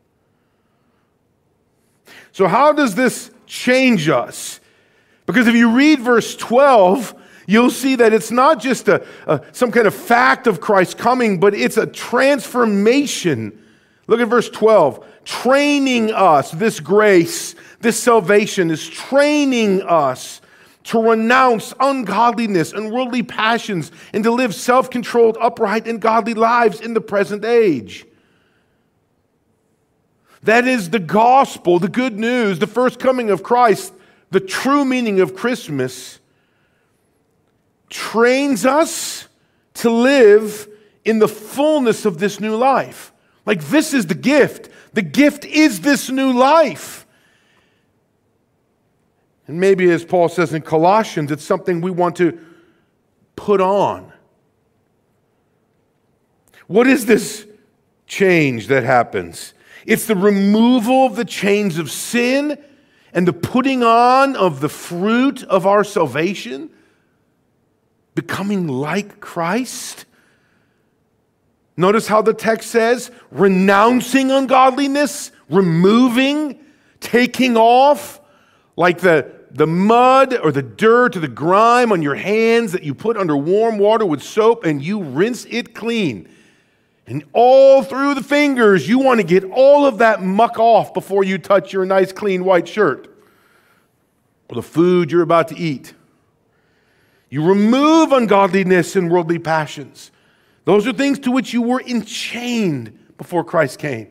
So, 2.33 2.49
how 2.49 2.73
does 2.73 2.97
this 2.97 3.30
change 3.47 4.09
us? 4.09 4.59
Because 5.26 5.47
if 5.47 5.54
you 5.54 5.71
read 5.71 6.00
verse 6.00 6.35
12, 6.35 7.14
you'll 7.47 7.71
see 7.71 7.95
that 7.95 8.12
it's 8.12 8.33
not 8.33 8.59
just 8.61 8.88
a, 8.88 9.06
a, 9.28 9.40
some 9.52 9.71
kind 9.71 9.87
of 9.87 9.95
fact 9.95 10.49
of 10.49 10.61
Christ 10.61 10.99
coming, 10.99 11.38
but 11.38 11.54
it's 11.54 11.76
a 11.76 11.87
transformation. 11.87 13.62
Look 14.06 14.20
at 14.20 14.28
verse 14.28 14.48
12. 14.48 15.04
Training 15.25 16.12
us, 16.12 16.52
this 16.52 16.78
grace 16.80 17.56
this 17.80 18.02
salvation 18.02 18.70
is 18.70 18.88
training 18.88 19.82
us 19.82 20.40
to 20.84 21.00
renounce 21.00 21.75
ungodliness 21.80 22.72
and 22.72 22.90
worldly 22.90 23.22
passions 23.22 23.92
and 24.12 24.25
to 24.25 24.30
live 24.30 24.54
self 24.54 24.88
controlled, 24.90 25.36
upright, 25.40 25.86
and 25.86 26.00
godly 26.00 26.34
lives 26.34 26.80
in 26.80 26.94
the 26.94 27.00
present 27.00 27.44
age. 27.44 28.06
That 30.42 30.66
is 30.66 30.90
the 30.90 30.98
gospel, 31.00 31.78
the 31.78 31.88
good 31.88 32.18
news, 32.18 32.58
the 32.58 32.66
first 32.66 32.98
coming 32.98 33.30
of 33.30 33.42
Christ, 33.42 33.92
the 34.30 34.40
true 34.40 34.84
meaning 34.84 35.20
of 35.20 35.34
Christmas, 35.34 36.20
trains 37.88 38.64
us 38.64 39.28
to 39.75 39.90
live 39.90 40.68
in 41.04 41.18
the 41.18 41.28
fullness 41.28 42.04
of 42.04 42.18
this 42.18 42.40
new 42.40 42.56
life. 42.56 43.12
Like, 43.46 43.62
this 43.62 43.94
is 43.94 44.06
the 44.06 44.14
gift. 44.14 44.68
The 44.92 45.02
gift 45.02 45.44
is 45.44 45.80
this 45.80 46.10
new 46.10 46.32
life. 46.32 47.06
And 49.46 49.60
maybe, 49.60 49.88
as 49.90 50.04
Paul 50.04 50.28
says 50.28 50.52
in 50.52 50.62
Colossians, 50.62 51.30
it's 51.30 51.44
something 51.44 51.80
we 51.80 51.92
want 51.92 52.16
to 52.16 52.38
put 53.36 53.60
on. 53.60 54.12
What 56.66 56.88
is 56.88 57.06
this 57.06 57.46
change 58.08 58.66
that 58.66 58.82
happens? 58.82 59.54
It's 59.86 60.06
the 60.06 60.16
removal 60.16 61.06
of 61.06 61.14
the 61.14 61.24
chains 61.24 61.78
of 61.78 61.92
sin 61.92 62.58
and 63.12 63.28
the 63.28 63.32
putting 63.32 63.84
on 63.84 64.34
of 64.34 64.60
the 64.60 64.68
fruit 64.68 65.44
of 65.44 65.64
our 65.64 65.84
salvation, 65.84 66.70
becoming 68.16 68.66
like 68.66 69.20
Christ. 69.20 70.06
Notice 71.76 72.06
how 72.06 72.23
the 72.23 72.33
text 72.33 72.71
says 72.71 73.11
renouncing 73.30 74.30
ungodliness, 74.30 75.30
removing, 75.50 76.64
taking 77.00 77.56
off 77.56 78.21
like 78.76 79.00
the, 79.00 79.30
the 79.50 79.66
mud 79.66 80.35
or 80.35 80.52
the 80.52 80.62
dirt 80.62 81.16
or 81.16 81.21
the 81.21 81.28
grime 81.28 81.92
on 81.92 82.02
your 82.02 82.14
hands 82.14 82.73
that 82.73 82.83
you 82.83 82.95
put 82.95 83.16
under 83.16 83.37
warm 83.37 83.78
water 83.78 84.06
with 84.06 84.23
soap 84.23 84.64
and 84.64 84.83
you 84.83 85.02
rinse 85.02 85.45
it 85.50 85.75
clean. 85.75 86.28
And 87.06 87.25
all 87.33 87.83
through 87.83 88.14
the 88.14 88.23
fingers, 88.23 88.88
you 88.88 88.99
want 88.99 89.21
to 89.21 89.26
get 89.26 89.45
all 89.45 89.87
of 89.87 89.99
that 89.99 90.23
muck 90.23 90.59
off 90.59 90.92
before 90.92 91.25
you 91.25 91.38
touch 91.38 91.73
your 91.73 91.85
nice, 91.85 92.12
clean 92.12 92.45
white 92.45 92.66
shirt 92.66 93.09
or 94.49 94.56
the 94.56 94.62
food 94.62 95.12
you're 95.12 95.23
about 95.23 95.49
to 95.49 95.56
eat. 95.56 95.95
You 97.28 97.45
remove 97.45 98.12
ungodliness 98.12 98.97
and 98.97 99.11
worldly 99.11 99.38
passions. 99.38 100.11
Those 100.66 100.85
are 100.88 100.92
things 100.92 101.20
to 101.20 101.30
which 101.30 101.54
you 101.54 101.62
were 101.62 101.80
enchained 101.80 102.99
before 103.16 103.44
Christ 103.44 103.78
came. 103.78 104.08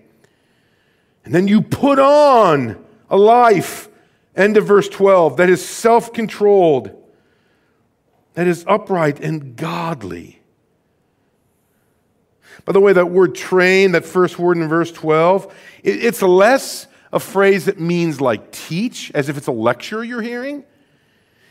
And 1.25 1.35
then 1.35 1.49
you 1.49 1.61
put 1.61 1.99
on 1.99 2.83
a 3.09 3.17
life, 3.17 3.89
end 4.35 4.55
of 4.55 4.65
verse 4.65 4.87
12, 4.87 5.37
that 5.37 5.49
is 5.49 5.63
self 5.63 6.13
controlled, 6.13 6.91
that 8.35 8.47
is 8.47 8.63
upright 8.67 9.19
and 9.19 9.57
godly. 9.57 10.41
By 12.63 12.71
the 12.71 12.79
way, 12.79 12.93
that 12.93 13.11
word 13.11 13.35
train, 13.35 13.91
that 13.91 14.05
first 14.05 14.39
word 14.39 14.55
in 14.55 14.69
verse 14.69 14.93
12, 14.93 15.53
it's 15.83 16.21
less 16.21 16.87
a 17.11 17.19
phrase 17.19 17.65
that 17.65 17.81
means 17.81 18.21
like 18.21 18.53
teach, 18.53 19.11
as 19.13 19.27
if 19.27 19.37
it's 19.37 19.47
a 19.47 19.51
lecture 19.51 20.05
you're 20.05 20.21
hearing, 20.21 20.63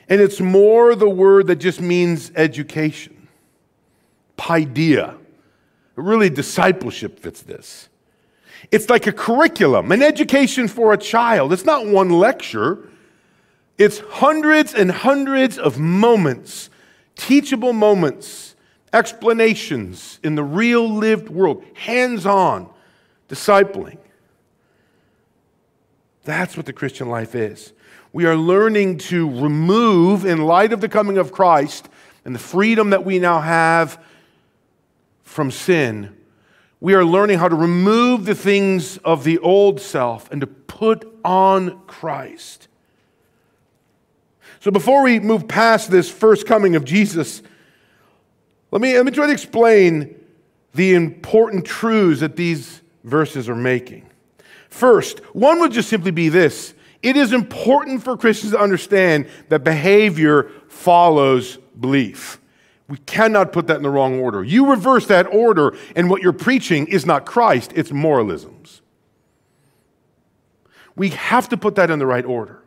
and 0.08 0.22
it's 0.22 0.40
more 0.40 0.94
the 0.94 1.10
word 1.10 1.48
that 1.48 1.56
just 1.56 1.82
means 1.82 2.32
education. 2.34 3.13
Paideia. 4.36 5.16
Really, 5.96 6.30
discipleship 6.30 7.20
fits 7.20 7.42
this. 7.42 7.88
It's 8.70 8.88
like 8.88 9.06
a 9.06 9.12
curriculum, 9.12 9.92
an 9.92 10.02
education 10.02 10.68
for 10.68 10.92
a 10.92 10.98
child. 10.98 11.52
It's 11.52 11.64
not 11.64 11.86
one 11.86 12.10
lecture, 12.10 12.88
it's 13.78 13.98
hundreds 13.98 14.74
and 14.74 14.90
hundreds 14.90 15.58
of 15.58 15.78
moments, 15.78 16.70
teachable 17.16 17.72
moments, 17.72 18.54
explanations 18.92 20.18
in 20.22 20.34
the 20.34 20.44
real 20.44 20.88
lived 20.88 21.28
world, 21.28 21.64
hands 21.74 22.24
on, 22.26 22.70
discipling. 23.28 23.98
That's 26.24 26.56
what 26.56 26.66
the 26.66 26.72
Christian 26.72 27.08
life 27.08 27.34
is. 27.34 27.72
We 28.12 28.24
are 28.26 28.36
learning 28.36 28.98
to 28.98 29.28
remove, 29.28 30.24
in 30.24 30.42
light 30.42 30.72
of 30.72 30.80
the 30.80 30.88
coming 30.88 31.18
of 31.18 31.32
Christ 31.32 31.88
and 32.24 32.34
the 32.34 32.38
freedom 32.38 32.90
that 32.90 33.04
we 33.04 33.18
now 33.18 33.40
have 33.40 34.02
from 35.24 35.50
sin, 35.50 36.16
we 36.80 36.94
are 36.94 37.04
learning 37.04 37.38
how 37.38 37.48
to 37.48 37.56
remove 37.56 38.26
the 38.26 38.34
things 38.34 38.98
of 38.98 39.24
the 39.24 39.38
old 39.38 39.80
self 39.80 40.30
and 40.30 40.40
to 40.40 40.46
put 40.46 41.18
on 41.24 41.80
Christ. 41.86 42.68
So 44.60 44.70
before 44.70 45.02
we 45.02 45.18
move 45.18 45.48
past 45.48 45.90
this 45.90 46.10
first 46.10 46.46
coming 46.46 46.76
of 46.76 46.84
Jesus, 46.84 47.42
let 48.70 48.80
me, 48.80 48.94
let 48.96 49.04
me 49.04 49.12
try 49.12 49.26
to 49.26 49.32
explain 49.32 50.14
the 50.74 50.94
important 50.94 51.64
truths 51.64 52.20
that 52.20 52.36
these 52.36 52.82
verses 53.02 53.48
are 53.48 53.54
making. 53.54 54.08
First, 54.68 55.20
one 55.34 55.60
would 55.60 55.72
just 55.72 55.88
simply 55.88 56.10
be 56.10 56.28
this 56.28 56.74
it 57.02 57.16
is 57.16 57.32
important 57.32 58.02
for 58.02 58.16
Christians 58.16 58.52
to 58.52 58.58
understand 58.58 59.28
that 59.50 59.62
behavior 59.62 60.50
follows 60.68 61.58
belief. 61.78 62.40
We 62.88 62.98
cannot 62.98 63.52
put 63.52 63.66
that 63.68 63.78
in 63.78 63.82
the 63.82 63.90
wrong 63.90 64.20
order. 64.20 64.44
You 64.44 64.70
reverse 64.70 65.06
that 65.06 65.26
order, 65.32 65.76
and 65.96 66.10
what 66.10 66.20
you're 66.22 66.32
preaching 66.32 66.86
is 66.86 67.06
not 67.06 67.24
Christ, 67.24 67.72
it's 67.74 67.90
moralisms. 67.90 68.82
We 70.96 71.10
have 71.10 71.48
to 71.48 71.56
put 71.56 71.76
that 71.76 71.90
in 71.90 71.98
the 71.98 72.06
right 72.06 72.24
order. 72.24 72.62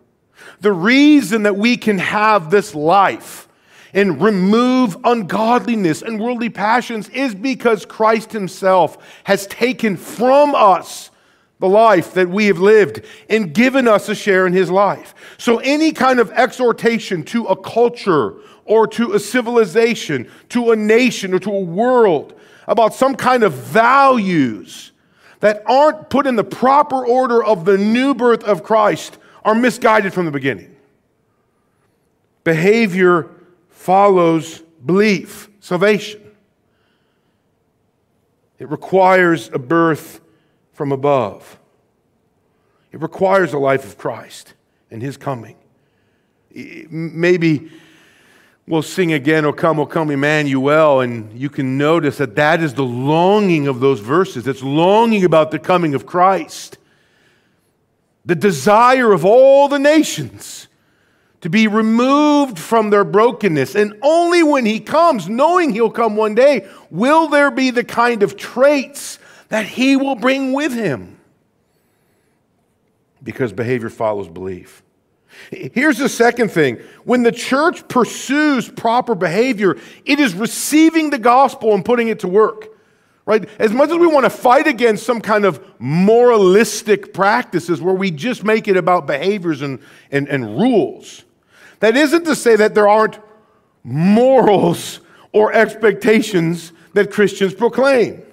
The 0.60 0.74
reason 0.74 1.44
that 1.44 1.56
we 1.56 1.78
can 1.78 2.00
have 2.00 2.50
this 2.50 2.74
life 2.74 3.48
and 3.94 4.22
remove 4.22 4.98
ungodliness 5.04 6.02
and 6.02 6.20
worldly 6.20 6.50
passions 6.50 7.10
is 7.10 7.34
because 7.34 7.86
Christ 7.86 8.32
Himself 8.32 8.98
has 9.24 9.48
taken 9.48 9.98
from 9.98 10.54
us 10.56 11.10
the 11.60 11.68
life 11.68 12.14
that 12.14 12.30
we 12.30 12.46
have 12.48 12.60
lived 12.60 13.02
and 13.30 13.54
given 13.54 13.88
us 13.88 14.10
a 14.10 14.16
share 14.16 14.46
in 14.46 14.54
his 14.54 14.70
life. 14.70 15.16
So, 15.38 15.58
any 15.58 15.92
kind 15.92 16.20
of 16.20 16.32
exhortation 16.32 17.24
to 17.26 17.46
a 17.46 17.56
culture 17.56 18.36
or 18.68 18.88
to 18.88 19.14
a 19.14 19.20
civilization, 19.20 20.30
to 20.50 20.72
a 20.72 20.76
nation 20.76 21.34
or 21.34 21.40
to 21.40 21.52
a 21.52 21.60
world 21.60 22.34
about 22.68 22.94
some 22.94 23.16
kind 23.16 23.44
of 23.44 23.54
values 23.54 24.92
that 25.40 25.64
aren't 25.66 26.10
put 26.10 26.28
in 26.28 26.36
the 26.36 26.44
proper 26.44 27.06
order 27.06 27.44
of 27.44 27.66
the 27.66 27.78
new 27.78 28.14
birth 28.14 28.44
of 28.44 28.64
Christ 28.64 29.18
are 29.46 29.56
misguided 29.56 30.14
from 30.14 30.26
the 30.26 30.32
beginning. 30.32 30.76
Behavior 32.44 33.30
follows 33.70 34.60
belief, 34.86 35.50
salvation. 35.60 36.22
It 38.60 38.70
requires 38.70 39.50
a 39.54 39.60
birth 39.60 40.20
from 40.74 40.92
above. 40.92 41.60
It 42.92 43.02
requires 43.02 43.54
a 43.54 43.60
life 43.60 43.86
of 43.86 43.98
Christ 43.98 44.54
and 44.90 45.02
His 45.02 45.18
coming. 45.18 45.56
Maybe 46.90 47.72
we'll 48.68 48.82
sing 48.82 49.14
again, 49.14 49.46
O 49.46 49.54
come, 49.54 49.80
O 49.80 49.86
come, 49.86 50.12
Emmanuel, 50.12 51.02
and 51.02 51.38
you 51.40 51.50
can 51.50 51.78
notice 51.78 52.18
that 52.18 52.36
that 52.36 52.62
is 52.62 52.74
the 52.74 52.84
longing 52.84 53.68
of 53.68 53.80
those 53.80 54.00
verses. 54.00 54.48
It's 54.48 54.62
longing 54.62 55.24
about 55.24 55.52
the 55.52 55.60
coming 55.60 55.96
of 55.96 56.06
Christ. 56.06 56.78
The 58.26 58.36
desire 58.36 59.14
of 59.14 59.26
all 59.26 59.68
the 59.70 59.80
nations 59.80 60.68
to 61.42 61.50
be 61.50 61.68
removed 61.68 62.60
from 62.60 62.90
their 62.90 63.04
brokenness. 63.04 63.76
And 63.76 63.98
only 64.02 64.44
when 64.44 64.66
He 64.66 64.80
comes, 64.80 65.30
knowing 65.30 65.72
He'll 65.72 65.90
come 65.90 66.16
one 66.16 66.36
day, 66.36 66.68
will 66.92 67.28
there 67.28 67.52
be 67.52 67.72
the 67.72 67.84
kind 67.84 68.22
of 68.22 68.36
traits 68.36 69.18
that 69.50 69.66
he 69.66 69.96
will 69.96 70.16
bring 70.16 70.54
with 70.54 70.74
him. 70.74 71.18
Because 73.24 73.54
behavior 73.54 73.90
follows 73.90 74.28
belief. 74.28 74.84
Here's 75.52 75.98
the 75.98 76.10
second 76.10 76.50
thing 76.50 76.78
when 77.04 77.24
the 77.24 77.32
church 77.32 77.88
pursues 77.88 78.70
proper 78.70 79.16
behavior, 79.16 79.78
it 80.06 80.20
is 80.20 80.34
receiving 80.34 81.10
the 81.10 81.20
gospel 81.20 81.74
and 81.74 81.84
putting 81.84 82.08
it 82.08 82.20
to 82.20 82.28
work. 82.28 82.70
Right? 83.26 83.48
As 83.60 83.74
much 83.74 83.90
as 83.90 83.98
we 83.98 84.08
want 84.08 84.24
to 84.24 84.30
fight 84.30 84.68
against 84.68 85.06
some 85.06 85.20
kind 85.20 85.44
of 85.44 85.62
moralistic 85.80 87.14
practices 87.14 87.82
where 87.82 87.94
we 87.94 88.10
just 88.10 88.46
make 88.46 88.70
it 88.70 88.78
about 88.78 89.06
behaviors 89.06 89.62
and, 89.62 89.80
and, 90.12 90.30
and 90.30 90.58
rules, 90.58 91.26
that 91.82 91.98
isn't 91.98 92.24
to 92.24 92.36
say 92.36 92.56
that 92.56 92.74
there 92.74 92.88
aren't 92.88 93.20
morals 93.84 95.02
or 95.34 95.52
expectations 95.52 96.72
that 96.94 97.12
Christians 97.12 97.54
proclaim. 97.54 98.24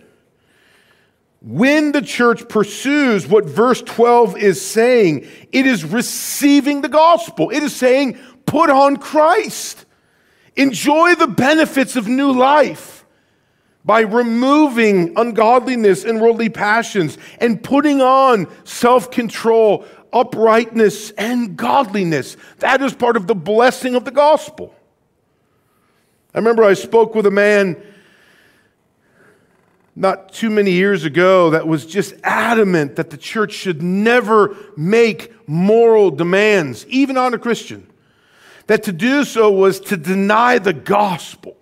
When 1.44 1.92
the 1.92 2.00
church 2.00 2.48
pursues 2.48 3.26
what 3.26 3.44
verse 3.44 3.82
12 3.82 4.38
is 4.38 4.66
saying, 4.66 5.28
it 5.52 5.66
is 5.66 5.84
receiving 5.84 6.80
the 6.80 6.88
gospel. 6.88 7.50
It 7.50 7.62
is 7.62 7.76
saying, 7.76 8.16
put 8.46 8.70
on 8.70 8.96
Christ. 8.96 9.84
Enjoy 10.56 11.14
the 11.16 11.26
benefits 11.26 11.96
of 11.96 12.08
new 12.08 12.32
life 12.32 13.04
by 13.84 14.00
removing 14.00 15.18
ungodliness 15.18 16.04
and 16.04 16.18
worldly 16.18 16.48
passions 16.48 17.18
and 17.38 17.62
putting 17.62 18.00
on 18.00 18.46
self 18.64 19.10
control, 19.10 19.84
uprightness, 20.14 21.10
and 21.10 21.58
godliness. 21.58 22.38
That 22.60 22.80
is 22.80 22.94
part 22.94 23.18
of 23.18 23.26
the 23.26 23.34
blessing 23.34 23.96
of 23.96 24.06
the 24.06 24.10
gospel. 24.10 24.74
I 26.34 26.38
remember 26.38 26.64
I 26.64 26.72
spoke 26.72 27.14
with 27.14 27.26
a 27.26 27.30
man 27.30 27.82
not 29.96 30.32
too 30.32 30.50
many 30.50 30.72
years 30.72 31.04
ago 31.04 31.50
that 31.50 31.68
was 31.68 31.86
just 31.86 32.14
adamant 32.24 32.96
that 32.96 33.10
the 33.10 33.16
church 33.16 33.52
should 33.52 33.82
never 33.82 34.56
make 34.76 35.32
moral 35.48 36.10
demands, 36.10 36.84
even 36.88 37.16
on 37.16 37.34
a 37.34 37.38
Christian. 37.38 37.86
That 38.66 38.82
to 38.84 38.92
do 38.92 39.24
so 39.24 39.50
was 39.50 39.78
to 39.80 39.96
deny 39.96 40.58
the 40.58 40.72
gospel. 40.72 41.56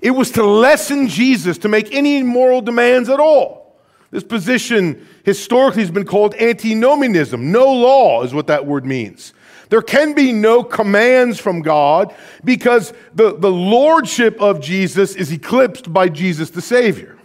It 0.00 0.10
was 0.10 0.32
to 0.32 0.44
lessen 0.44 1.08
Jesus 1.08 1.58
to 1.58 1.68
make 1.68 1.92
any 1.94 2.22
moral 2.22 2.60
demands 2.60 3.08
at 3.08 3.20
all. 3.20 3.76
This 4.10 4.24
position 4.24 5.06
historically 5.24 5.82
has 5.82 5.90
been 5.90 6.06
called 6.06 6.34
antinomianism. 6.34 7.52
No 7.52 7.72
law 7.72 8.22
is 8.22 8.32
what 8.32 8.46
that 8.46 8.66
word 8.66 8.84
means. 8.84 9.32
There 9.68 9.82
can 9.82 10.14
be 10.14 10.32
no 10.32 10.62
commands 10.62 11.40
from 11.40 11.60
God 11.60 12.14
because 12.44 12.92
the, 13.14 13.36
the 13.36 13.50
lordship 13.50 14.40
of 14.40 14.60
Jesus 14.60 15.16
is 15.16 15.32
eclipsed 15.32 15.92
by 15.92 16.08
Jesus 16.08 16.50
the 16.50 16.62
Savior. 16.62 17.15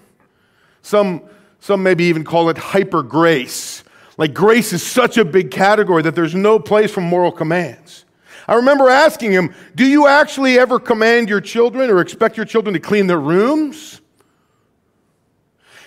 Some, 0.82 1.22
some 1.60 1.84
maybe 1.84 2.06
even 2.06 2.24
call 2.24 2.50
it 2.50 2.58
hyper 2.58 3.04
grace. 3.04 3.84
Like 4.18 4.34
grace 4.34 4.74
is 4.74 4.84
such 4.84 5.18
a 5.18 5.26
big 5.26 5.52
category 5.52 6.04
that 6.04 6.16
there's 6.16 6.36
no 6.36 6.60
place 6.60 6.92
for 6.92 7.02
moral 7.02 7.32
commands. 7.32 8.06
I 8.48 8.56
remember 8.56 8.90
asking 8.90 9.32
him, 9.32 9.54
Do 9.76 9.86
you 9.86 10.08
actually 10.08 10.60
ever 10.60 10.80
command 10.80 11.30
your 11.30 11.42
children 11.42 11.90
or 11.90 12.02
expect 12.02 12.38
your 12.38 12.46
children 12.46 12.74
to 12.74 12.80
clean 12.80 13.08
their 13.08 13.20
rooms? 13.20 14.02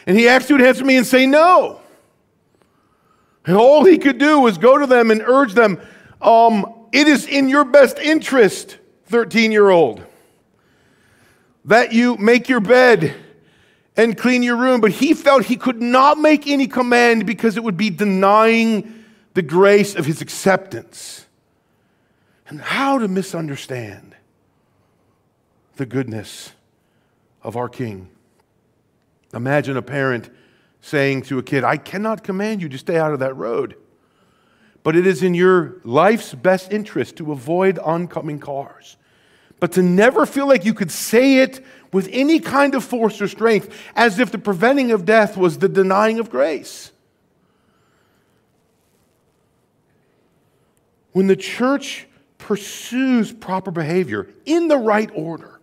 And 0.07 0.17
he 0.17 0.29
actually 0.29 0.57
would 0.57 0.67
answer 0.67 0.85
me 0.85 0.97
and 0.97 1.07
say, 1.07 1.27
No. 1.27 1.81
And 3.47 3.57
all 3.57 3.85
he 3.85 3.99
could 3.99 4.19
do 4.19 4.41
was 4.41 4.57
go 4.57 4.79
to 4.79 4.87
them 4.87 5.11
and 5.11 5.21
urge 5.21 5.53
them 5.53 5.81
Um, 6.21 6.87
it 6.93 7.09
is 7.09 7.27
in 7.27 7.49
your 7.49 7.65
best 7.65 7.99
interest, 7.99 8.79
13 9.07 9.53
year 9.53 9.69
old, 9.69 10.03
that 11.65 11.93
you 11.93 12.17
make 12.17 12.49
your 12.49 12.61
bed 12.61 13.15
and 13.97 14.17
clean 14.17 14.43
your 14.43 14.57
room. 14.57 14.81
But 14.81 14.93
he 14.93 15.15
felt 15.15 15.45
he 15.45 15.57
could 15.57 15.81
not 15.81 16.19
make 16.19 16.47
any 16.47 16.67
command 16.67 17.27
because 17.27 17.57
it 17.57 17.65
would 17.65 17.77
be 17.77 17.91
denying 17.91 19.05
the 19.35 19.43
grace 19.43 19.95
of 19.95 20.07
his 20.07 20.21
acceptance. 20.21 21.27
And 22.47 22.61
how 22.61 22.99
to 22.99 23.09
misunderstand 23.09 24.15
the 25.77 25.87
goodness 25.87 26.53
of 27.43 27.57
our 27.57 27.69
King. 27.69 28.09
Imagine 29.33 29.77
a 29.77 29.83
parent 29.83 30.31
saying 30.81 31.23
to 31.23 31.39
a 31.39 31.43
kid, 31.43 31.65
I 31.65 31.77
cannot 31.77 32.23
command 32.23 32.63
you 32.63 32.69
to 32.69 32.79
stay 32.79 32.99
out 32.99 33.13
of 33.13 33.21
that 33.21 33.35
road, 33.35 33.75
but 34.83 34.95
it 34.95 35.07
is 35.07 35.23
in 35.23 35.35
your 35.35 35.81
life's 35.83 36.35
best 36.35 36.71
interest 36.71 37.17
to 37.17 37.33
avoid 37.33 37.79
oncoming 37.79 38.39
cars. 38.39 38.97
But 39.61 39.73
to 39.73 39.83
never 39.83 40.27
feel 40.27 40.47
like 40.47 40.65
you 40.65 40.75
could 40.75 40.91
say 40.91 41.39
it 41.39 41.65
with 41.95 42.09
any 42.11 42.41
kind 42.41 42.75
of 42.75 42.83
force 42.83 43.23
or 43.23 43.29
strength, 43.29 43.73
as 43.95 44.19
if 44.19 44.33
the 44.33 44.39
preventing 44.39 44.91
of 44.91 45.05
death 45.05 45.37
was 45.37 45.59
the 45.59 45.69
denying 45.69 46.19
of 46.19 46.29
grace. 46.29 46.91
When 51.13 51.29
the 51.29 51.37
church 51.37 52.09
pursues 52.37 53.33
proper 53.33 53.71
behavior 53.71 54.27
in 54.45 54.67
the 54.67 54.77
right 54.77 55.09
order, 55.15 55.61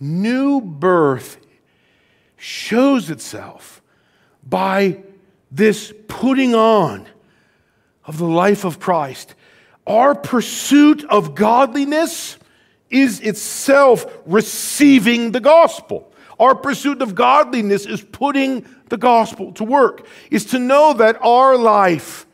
new 0.00 0.60
birth 0.60 1.36
shows 2.36 3.08
itself 3.08 3.80
by 4.42 5.04
this 5.52 5.94
putting 6.08 6.56
on 6.56 7.06
of 8.04 8.18
the 8.18 8.26
life 8.26 8.64
of 8.64 8.80
Christ. 8.80 9.36
Our 9.86 10.16
pursuit 10.16 11.04
of 11.04 11.36
godliness 11.36 12.38
is 12.92 13.20
itself 13.20 14.06
receiving 14.26 15.32
the 15.32 15.40
gospel. 15.40 16.12
Our 16.38 16.54
pursuit 16.54 17.02
of 17.02 17.14
godliness 17.14 17.86
is 17.86 18.02
putting 18.02 18.66
the 18.88 18.96
gospel 18.96 19.52
to 19.52 19.64
work, 19.64 20.06
is 20.30 20.46
to 20.46 20.58
know 20.58 20.92
that 20.94 21.16
our 21.22 21.56
life 21.56 22.26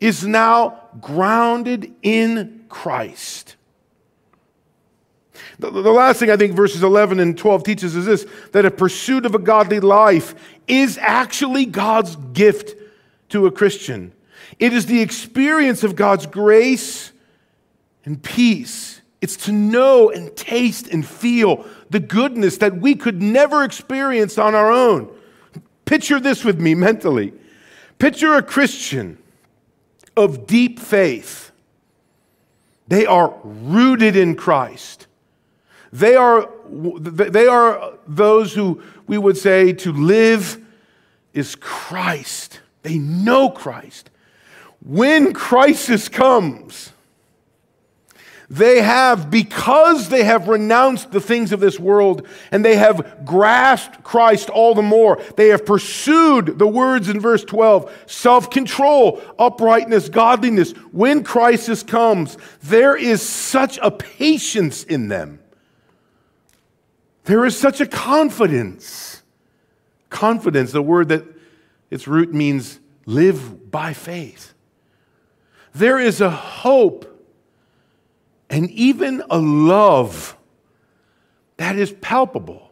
is 0.00 0.26
now 0.26 0.80
grounded 1.00 1.94
in 2.02 2.64
Christ. 2.68 3.56
The, 5.58 5.70
the, 5.70 5.92
last 5.92 6.18
thing 6.18 6.30
I 6.30 6.36
think 6.36 6.54
verses 6.54 6.82
11 6.82 7.20
and 7.20 7.38
12 7.38 7.62
teaches 7.62 7.94
is 7.94 8.04
this 8.04 8.26
that 8.50 8.64
a 8.64 8.70
pursuit 8.70 9.24
of 9.24 9.34
a 9.36 9.38
godly 9.38 9.78
life 9.78 10.34
is 10.66 10.98
actually 10.98 11.66
God's 11.66 12.16
gift 12.32 12.74
to 13.28 13.46
a 13.46 13.52
Christian. 13.52 14.12
It 14.58 14.72
is 14.72 14.86
the 14.86 15.00
experience 15.00 15.84
of 15.84 15.94
God's 15.94 16.26
grace 16.26 17.12
and 18.04 18.20
peace. 18.20 19.01
It's 19.22 19.36
to 19.36 19.52
know 19.52 20.10
and 20.10 20.34
taste 20.36 20.88
and 20.88 21.06
feel 21.06 21.64
the 21.90 22.00
goodness 22.00 22.58
that 22.58 22.78
we 22.78 22.96
could 22.96 23.22
never 23.22 23.62
experience 23.62 24.36
on 24.36 24.54
our 24.56 24.70
own. 24.70 25.14
Picture 25.84 26.18
this 26.18 26.44
with 26.44 26.60
me 26.60 26.74
mentally. 26.74 27.32
Picture 27.98 28.34
a 28.34 28.42
Christian 28.42 29.16
of 30.16 30.46
deep 30.48 30.80
faith. 30.80 31.52
They 32.88 33.06
are 33.06 33.34
rooted 33.44 34.16
in 34.16 34.34
Christ. 34.34 35.06
They 35.92 36.16
are, 36.16 36.50
they 36.68 37.46
are 37.46 37.92
those 38.08 38.54
who 38.54 38.82
we 39.06 39.18
would 39.18 39.36
say 39.36 39.72
to 39.74 39.92
live 39.92 40.58
is 41.32 41.54
Christ. 41.54 42.60
They 42.82 42.98
know 42.98 43.50
Christ. 43.50 44.10
When 44.84 45.32
crisis 45.32 46.08
comes, 46.08 46.92
they 48.52 48.82
have, 48.82 49.30
because 49.30 50.10
they 50.10 50.24
have 50.24 50.46
renounced 50.46 51.10
the 51.10 51.22
things 51.22 51.52
of 51.52 51.60
this 51.60 51.80
world 51.80 52.26
and 52.50 52.62
they 52.62 52.76
have 52.76 53.24
grasped 53.24 54.04
Christ 54.04 54.50
all 54.50 54.74
the 54.74 54.82
more, 54.82 55.22
they 55.38 55.48
have 55.48 55.64
pursued 55.64 56.58
the 56.58 56.66
words 56.66 57.08
in 57.08 57.18
verse 57.18 57.44
12 57.44 57.90
self 58.04 58.50
control, 58.50 59.22
uprightness, 59.38 60.10
godliness. 60.10 60.72
When 60.92 61.24
crisis 61.24 61.82
comes, 61.82 62.36
there 62.62 62.94
is 62.94 63.26
such 63.26 63.78
a 63.80 63.90
patience 63.90 64.84
in 64.84 65.08
them. 65.08 65.40
There 67.24 67.46
is 67.46 67.58
such 67.58 67.80
a 67.80 67.86
confidence. 67.86 69.22
Confidence, 70.10 70.72
the 70.72 70.82
word 70.82 71.08
that 71.08 71.24
its 71.90 72.06
root 72.06 72.34
means 72.34 72.80
live 73.06 73.70
by 73.70 73.94
faith. 73.94 74.52
There 75.74 75.98
is 75.98 76.20
a 76.20 76.28
hope 76.28 77.08
and 78.52 78.70
even 78.70 79.22
a 79.30 79.38
love 79.38 80.36
that 81.56 81.76
is 81.76 81.90
palpable. 82.00 82.70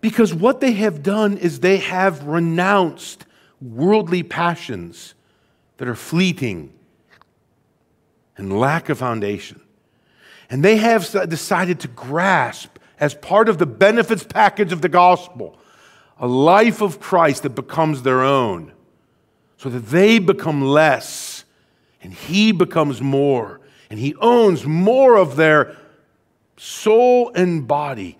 Because 0.00 0.32
what 0.32 0.60
they 0.60 0.72
have 0.72 1.02
done 1.02 1.36
is 1.36 1.60
they 1.60 1.76
have 1.76 2.24
renounced 2.24 3.26
worldly 3.60 4.22
passions 4.22 5.14
that 5.76 5.86
are 5.86 5.94
fleeting 5.94 6.72
and 8.38 8.58
lack 8.58 8.88
of 8.88 8.98
foundation. 8.98 9.60
And 10.48 10.64
they 10.64 10.76
have 10.76 11.10
decided 11.28 11.80
to 11.80 11.88
grasp, 11.88 12.78
as 12.98 13.14
part 13.14 13.50
of 13.50 13.58
the 13.58 13.66
benefits 13.66 14.24
package 14.24 14.72
of 14.72 14.80
the 14.80 14.88
gospel, 14.88 15.58
a 16.18 16.26
life 16.26 16.80
of 16.80 16.98
Christ 16.98 17.42
that 17.42 17.50
becomes 17.50 18.02
their 18.02 18.22
own, 18.22 18.72
so 19.58 19.68
that 19.68 19.86
they 19.86 20.18
become 20.18 20.62
less 20.62 21.44
and 22.02 22.14
He 22.14 22.52
becomes 22.52 23.02
more 23.02 23.60
and 23.90 23.98
He 23.98 24.14
owns 24.16 24.64
more 24.64 25.16
of 25.16 25.36
their 25.36 25.76
soul 26.56 27.30
and 27.34 27.66
body, 27.68 28.18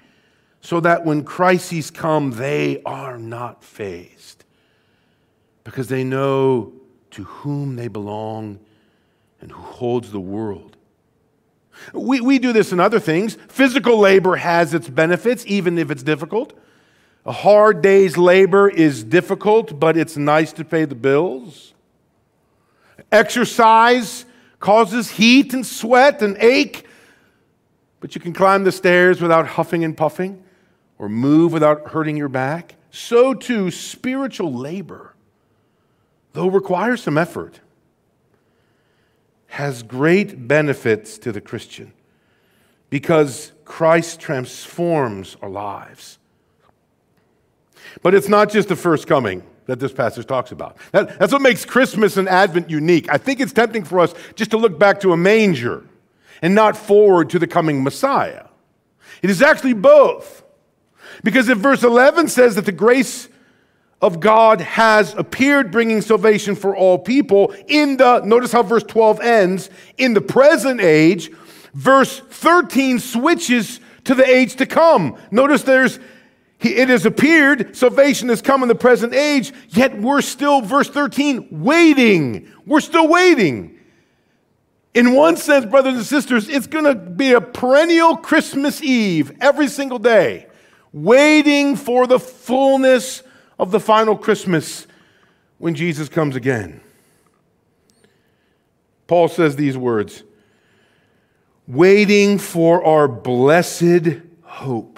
so 0.60 0.80
that 0.80 1.04
when 1.04 1.24
crises 1.24 1.90
come, 1.90 2.32
they 2.32 2.82
are 2.84 3.18
not 3.18 3.64
fazed 3.64 4.44
because 5.64 5.88
they 5.88 6.04
know 6.04 6.72
to 7.12 7.24
whom 7.24 7.76
they 7.76 7.88
belong 7.88 8.58
and 9.40 9.50
who 9.50 9.62
holds 9.62 10.10
the 10.12 10.20
world. 10.20 10.76
We, 11.92 12.20
we 12.20 12.38
do 12.38 12.52
this 12.52 12.72
in 12.72 12.80
other 12.80 13.00
things. 13.00 13.38
Physical 13.48 13.98
labor 13.98 14.36
has 14.36 14.74
its 14.74 14.88
benefits, 14.88 15.44
even 15.46 15.78
if 15.78 15.90
it's 15.90 16.02
difficult. 16.02 16.52
A 17.24 17.32
hard 17.32 17.80
day's 17.80 18.18
labor 18.18 18.68
is 18.68 19.02
difficult, 19.02 19.80
but 19.80 19.96
it's 19.96 20.16
nice 20.16 20.52
to 20.52 20.64
pay 20.64 20.84
the 20.84 20.94
bills. 20.94 21.74
Exercise 23.10 24.25
causes 24.66 25.10
heat 25.10 25.54
and 25.54 25.64
sweat 25.64 26.20
and 26.22 26.36
ache, 26.38 26.84
but 28.00 28.16
you 28.16 28.20
can 28.20 28.32
climb 28.32 28.64
the 28.64 28.72
stairs 28.72 29.22
without 29.22 29.46
huffing 29.46 29.84
and 29.84 29.96
puffing 29.96 30.42
or 30.98 31.08
move 31.08 31.52
without 31.52 31.90
hurting 31.90 32.16
your 32.16 32.28
back. 32.28 32.74
So 32.90 33.32
too, 33.32 33.70
spiritual 33.70 34.52
labor, 34.52 35.14
though 36.32 36.48
requires 36.48 37.00
some 37.00 37.16
effort, 37.16 37.60
has 39.46 39.84
great 39.84 40.48
benefits 40.48 41.16
to 41.18 41.30
the 41.30 41.40
Christian 41.40 41.92
because 42.90 43.52
Christ 43.64 44.18
transforms 44.18 45.36
our 45.42 45.48
lives. 45.48 46.18
But 48.02 48.16
it's 48.16 48.28
not 48.28 48.50
just 48.50 48.66
the 48.66 48.74
first 48.74 49.06
coming 49.06 49.44
that 49.66 49.80
this 49.80 49.92
passage 49.92 50.26
talks 50.26 50.52
about. 50.52 50.76
That, 50.92 51.18
that's 51.18 51.32
what 51.32 51.42
makes 51.42 51.64
Christmas 51.64 52.16
and 52.16 52.28
Advent 52.28 52.70
unique. 52.70 53.08
I 53.10 53.18
think 53.18 53.40
it's 53.40 53.52
tempting 53.52 53.84
for 53.84 54.00
us 54.00 54.14
just 54.34 54.50
to 54.52 54.56
look 54.56 54.78
back 54.78 55.00
to 55.00 55.12
a 55.12 55.16
manger 55.16 55.84
and 56.42 56.54
not 56.54 56.76
forward 56.76 57.30
to 57.30 57.38
the 57.38 57.46
coming 57.46 57.82
Messiah. 57.82 58.46
It 59.22 59.30
is 59.30 59.42
actually 59.42 59.74
both. 59.74 60.44
Because 61.24 61.48
if 61.48 61.58
verse 61.58 61.82
11 61.82 62.28
says 62.28 62.54
that 62.56 62.66
the 62.66 62.72
grace 62.72 63.28
of 64.02 64.20
God 64.20 64.60
has 64.60 65.14
appeared, 65.14 65.70
bringing 65.70 66.02
salvation 66.02 66.54
for 66.54 66.76
all 66.76 66.98
people, 66.98 67.54
in 67.66 67.96
the, 67.96 68.20
notice 68.20 68.52
how 68.52 68.62
verse 68.62 68.82
12 68.82 69.20
ends, 69.20 69.70
in 69.96 70.14
the 70.14 70.20
present 70.20 70.80
age, 70.80 71.30
verse 71.72 72.20
13 72.20 72.98
switches 72.98 73.80
to 74.04 74.14
the 74.14 74.26
age 74.26 74.56
to 74.56 74.66
come. 74.66 75.16
Notice 75.30 75.62
there's 75.62 75.98
it 76.60 76.88
has 76.88 77.04
appeared, 77.04 77.76
salvation 77.76 78.28
has 78.30 78.40
come 78.40 78.62
in 78.62 78.68
the 78.68 78.74
present 78.74 79.14
age, 79.14 79.52
yet 79.70 79.98
we're 80.00 80.22
still, 80.22 80.60
verse 80.62 80.88
13, 80.88 81.48
waiting. 81.50 82.50
We're 82.64 82.80
still 82.80 83.08
waiting. 83.08 83.78
In 84.94 85.12
one 85.12 85.36
sense, 85.36 85.66
brothers 85.66 85.94
and 85.94 86.06
sisters, 86.06 86.48
it's 86.48 86.66
going 86.66 86.86
to 86.86 86.94
be 86.94 87.32
a 87.32 87.40
perennial 87.40 88.16
Christmas 88.16 88.82
Eve 88.82 89.32
every 89.40 89.68
single 89.68 89.98
day, 89.98 90.46
waiting 90.92 91.76
for 91.76 92.06
the 92.06 92.18
fullness 92.18 93.22
of 93.58 93.70
the 93.70 93.80
final 93.80 94.16
Christmas 94.16 94.86
when 95.58 95.74
Jesus 95.74 96.08
comes 96.08 96.36
again. 96.36 96.80
Paul 99.06 99.28
says 99.28 99.56
these 99.56 99.76
words 99.76 100.22
waiting 101.68 102.38
for 102.38 102.84
our 102.84 103.08
blessed 103.08 104.20
hope. 104.42 104.95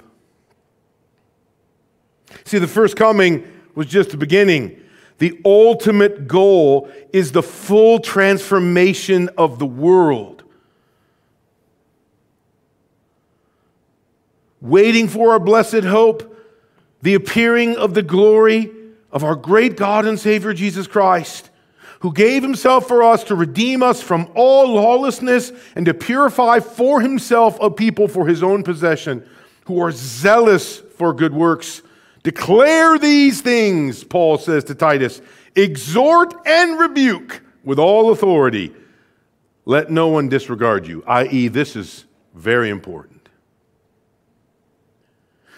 See, 2.49 2.57
the 2.57 2.67
first 2.67 2.95
coming 2.95 3.47
was 3.75 3.85
just 3.85 4.09
the 4.09 4.17
beginning. 4.17 4.81
The 5.19 5.39
ultimate 5.45 6.27
goal 6.27 6.89
is 7.13 7.31
the 7.31 7.43
full 7.43 7.99
transformation 7.99 9.29
of 9.37 9.59
the 9.59 9.67
world. 9.67 10.41
Waiting 14.59 15.07
for 15.07 15.29
our 15.29 15.39
blessed 15.39 15.83
hope, 15.83 16.35
the 17.03 17.13
appearing 17.13 17.77
of 17.77 17.93
the 17.93 18.01
glory 18.01 18.71
of 19.11 19.23
our 19.23 19.35
great 19.35 19.77
God 19.77 20.07
and 20.07 20.19
Savior 20.19 20.51
Jesus 20.51 20.87
Christ, 20.87 21.51
who 21.99 22.11
gave 22.11 22.41
himself 22.41 22.87
for 22.87 23.03
us 23.03 23.23
to 23.25 23.35
redeem 23.35 23.83
us 23.83 24.01
from 24.01 24.27
all 24.33 24.73
lawlessness 24.73 25.51
and 25.75 25.85
to 25.85 25.93
purify 25.93 26.61
for 26.61 26.99
himself 26.99 27.59
a 27.61 27.69
people 27.69 28.07
for 28.07 28.25
his 28.25 28.41
own 28.41 28.63
possession, 28.63 29.23
who 29.65 29.79
are 29.79 29.91
zealous 29.91 30.79
for 30.97 31.13
good 31.13 31.35
works. 31.35 31.83
Declare 32.23 32.99
these 32.99 33.41
things, 33.41 34.03
Paul 34.03 34.37
says 34.37 34.63
to 34.65 34.75
Titus. 34.75 35.21
Exhort 35.55 36.33
and 36.45 36.79
rebuke 36.79 37.41
with 37.63 37.79
all 37.79 38.11
authority. 38.11 38.73
Let 39.65 39.89
no 39.89 40.07
one 40.07 40.29
disregard 40.29 40.87
you, 40.87 41.03
i.e., 41.07 41.47
this 41.47 41.75
is 41.75 42.05
very 42.33 42.69
important. 42.69 43.29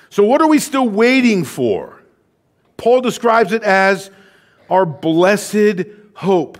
So, 0.09 0.23
what 0.23 0.41
are 0.41 0.47
we 0.47 0.59
still 0.59 0.89
waiting 0.89 1.45
for? 1.45 2.01
Paul 2.77 3.01
describes 3.01 3.53
it 3.53 3.63
as 3.63 4.11
our 4.69 4.85
blessed 4.85 5.85
hope. 6.15 6.57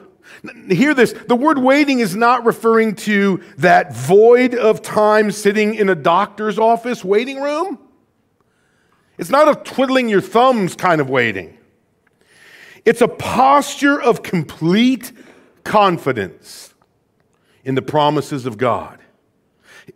Hear 0.70 0.94
this 0.94 1.14
the 1.28 1.36
word 1.36 1.58
waiting 1.58 2.00
is 2.00 2.16
not 2.16 2.46
referring 2.46 2.96
to 2.96 3.42
that 3.58 3.94
void 3.94 4.56
of 4.56 4.82
time 4.82 5.32
sitting 5.32 5.76
in 5.76 5.90
a 5.90 5.96
doctor's 5.96 6.58
office 6.58 7.04
waiting 7.04 7.42
room. 7.42 7.78
It's 9.22 9.30
not 9.30 9.48
a 9.48 9.54
twiddling 9.56 10.10
your 10.10 10.20
thumbs 10.20 10.76
kind 10.76 11.00
of 11.00 11.08
waiting. 11.08 11.56
It's 12.86 13.02
a 13.02 13.08
posture 13.08 14.02
of 14.02 14.24
complete 14.24 15.12
confidence 15.64 16.74
in 17.64 17.76
the 17.76 17.84
promises 17.84 18.48
of 18.48 18.58
God. 18.58 18.98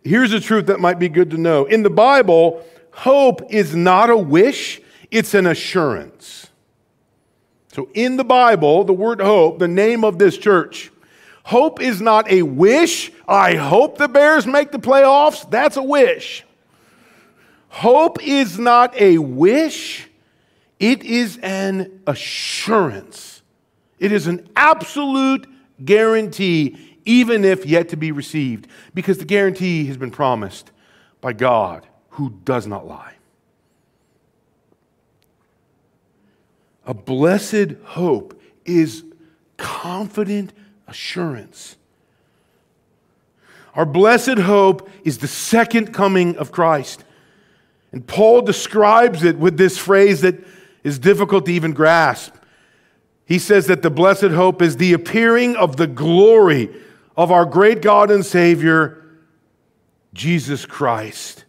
Here's 0.04 0.32
a 0.32 0.38
truth 0.38 0.66
that 0.66 0.78
might 0.78 1.00
be 1.00 1.08
good 1.08 1.32
to 1.32 1.38
know. 1.38 1.64
In 1.64 1.82
the 1.82 1.90
Bible, 1.90 2.64
hope 2.92 3.52
is 3.52 3.74
not 3.74 4.10
a 4.10 4.16
wish, 4.16 4.80
it's 5.10 5.34
an 5.34 5.48
assurance. 5.48 6.46
So 7.72 7.90
in 7.94 8.16
the 8.16 8.24
Bible, 8.24 8.84
the 8.84 8.92
word 8.92 9.20
hope, 9.20 9.58
the 9.58 9.66
name 9.66 10.04
of 10.04 10.20
this 10.20 10.38
church, 10.38 10.92
hope 11.42 11.80
is 11.80 12.00
not 12.00 12.30
a 12.30 12.42
wish. 12.42 13.10
I 13.26 13.56
hope 13.56 13.98
the 13.98 14.06
Bears 14.06 14.46
make 14.46 14.70
the 14.70 14.78
playoffs. 14.78 15.50
That's 15.50 15.76
a 15.76 15.82
wish. 15.82 16.45
Hope 17.76 18.26
is 18.26 18.58
not 18.58 18.98
a 18.98 19.18
wish, 19.18 20.08
it 20.80 21.02
is 21.02 21.36
an 21.42 22.00
assurance. 22.06 23.42
It 23.98 24.12
is 24.12 24.26
an 24.26 24.48
absolute 24.56 25.46
guarantee, 25.84 26.96
even 27.04 27.44
if 27.44 27.66
yet 27.66 27.90
to 27.90 27.96
be 27.98 28.12
received, 28.12 28.66
because 28.94 29.18
the 29.18 29.26
guarantee 29.26 29.84
has 29.88 29.98
been 29.98 30.10
promised 30.10 30.70
by 31.20 31.34
God 31.34 31.86
who 32.08 32.30
does 32.46 32.66
not 32.66 32.86
lie. 32.86 33.12
A 36.86 36.94
blessed 36.94 37.72
hope 37.84 38.40
is 38.64 39.04
confident 39.58 40.54
assurance. 40.88 41.76
Our 43.74 43.84
blessed 43.84 44.38
hope 44.38 44.88
is 45.04 45.18
the 45.18 45.28
second 45.28 45.92
coming 45.92 46.38
of 46.38 46.50
Christ. 46.50 47.04
And 47.96 48.06
Paul 48.06 48.42
describes 48.42 49.24
it 49.24 49.38
with 49.38 49.56
this 49.56 49.78
phrase 49.78 50.20
that 50.20 50.34
is 50.84 50.98
difficult 50.98 51.46
to 51.46 51.52
even 51.52 51.72
grasp. 51.72 52.34
He 53.24 53.38
says 53.38 53.68
that 53.68 53.80
the 53.80 53.88
blessed 53.88 54.32
hope 54.32 54.60
is 54.60 54.76
the 54.76 54.92
appearing 54.92 55.56
of 55.56 55.78
the 55.78 55.86
glory 55.86 56.68
of 57.16 57.32
our 57.32 57.46
great 57.46 57.80
God 57.80 58.10
and 58.10 58.22
Savior, 58.22 59.02
Jesus 60.12 60.66
Christ. 60.66 61.46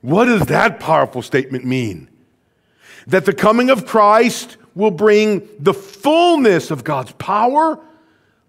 What 0.00 0.24
does 0.24 0.46
that 0.46 0.80
powerful 0.80 1.20
statement 1.20 1.66
mean? 1.66 2.08
That 3.06 3.26
the 3.26 3.34
coming 3.34 3.68
of 3.68 3.84
Christ 3.84 4.56
will 4.74 4.92
bring 4.92 5.46
the 5.58 5.74
fullness 5.74 6.70
of 6.70 6.84
God's 6.84 7.12
power, 7.12 7.78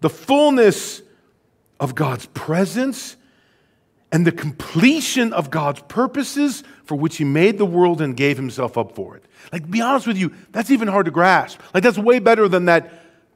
the 0.00 0.08
fullness 0.08 1.02
of 1.78 1.94
God's 1.94 2.24
presence, 2.24 3.18
and 4.14 4.24
the 4.24 4.32
completion 4.32 5.32
of 5.32 5.50
God's 5.50 5.82
purposes 5.88 6.62
for 6.84 6.94
which 6.94 7.16
He 7.16 7.24
made 7.24 7.58
the 7.58 7.66
world 7.66 8.00
and 8.00 8.16
gave 8.16 8.36
Himself 8.36 8.78
up 8.78 8.94
for 8.94 9.16
it. 9.16 9.24
Like, 9.52 9.68
be 9.68 9.80
honest 9.80 10.06
with 10.06 10.16
you, 10.16 10.32
that's 10.52 10.70
even 10.70 10.86
hard 10.86 11.06
to 11.06 11.10
grasp. 11.10 11.60
Like, 11.74 11.82
that's 11.82 11.98
way 11.98 12.20
better 12.20 12.48
than 12.48 12.66
that 12.66 12.92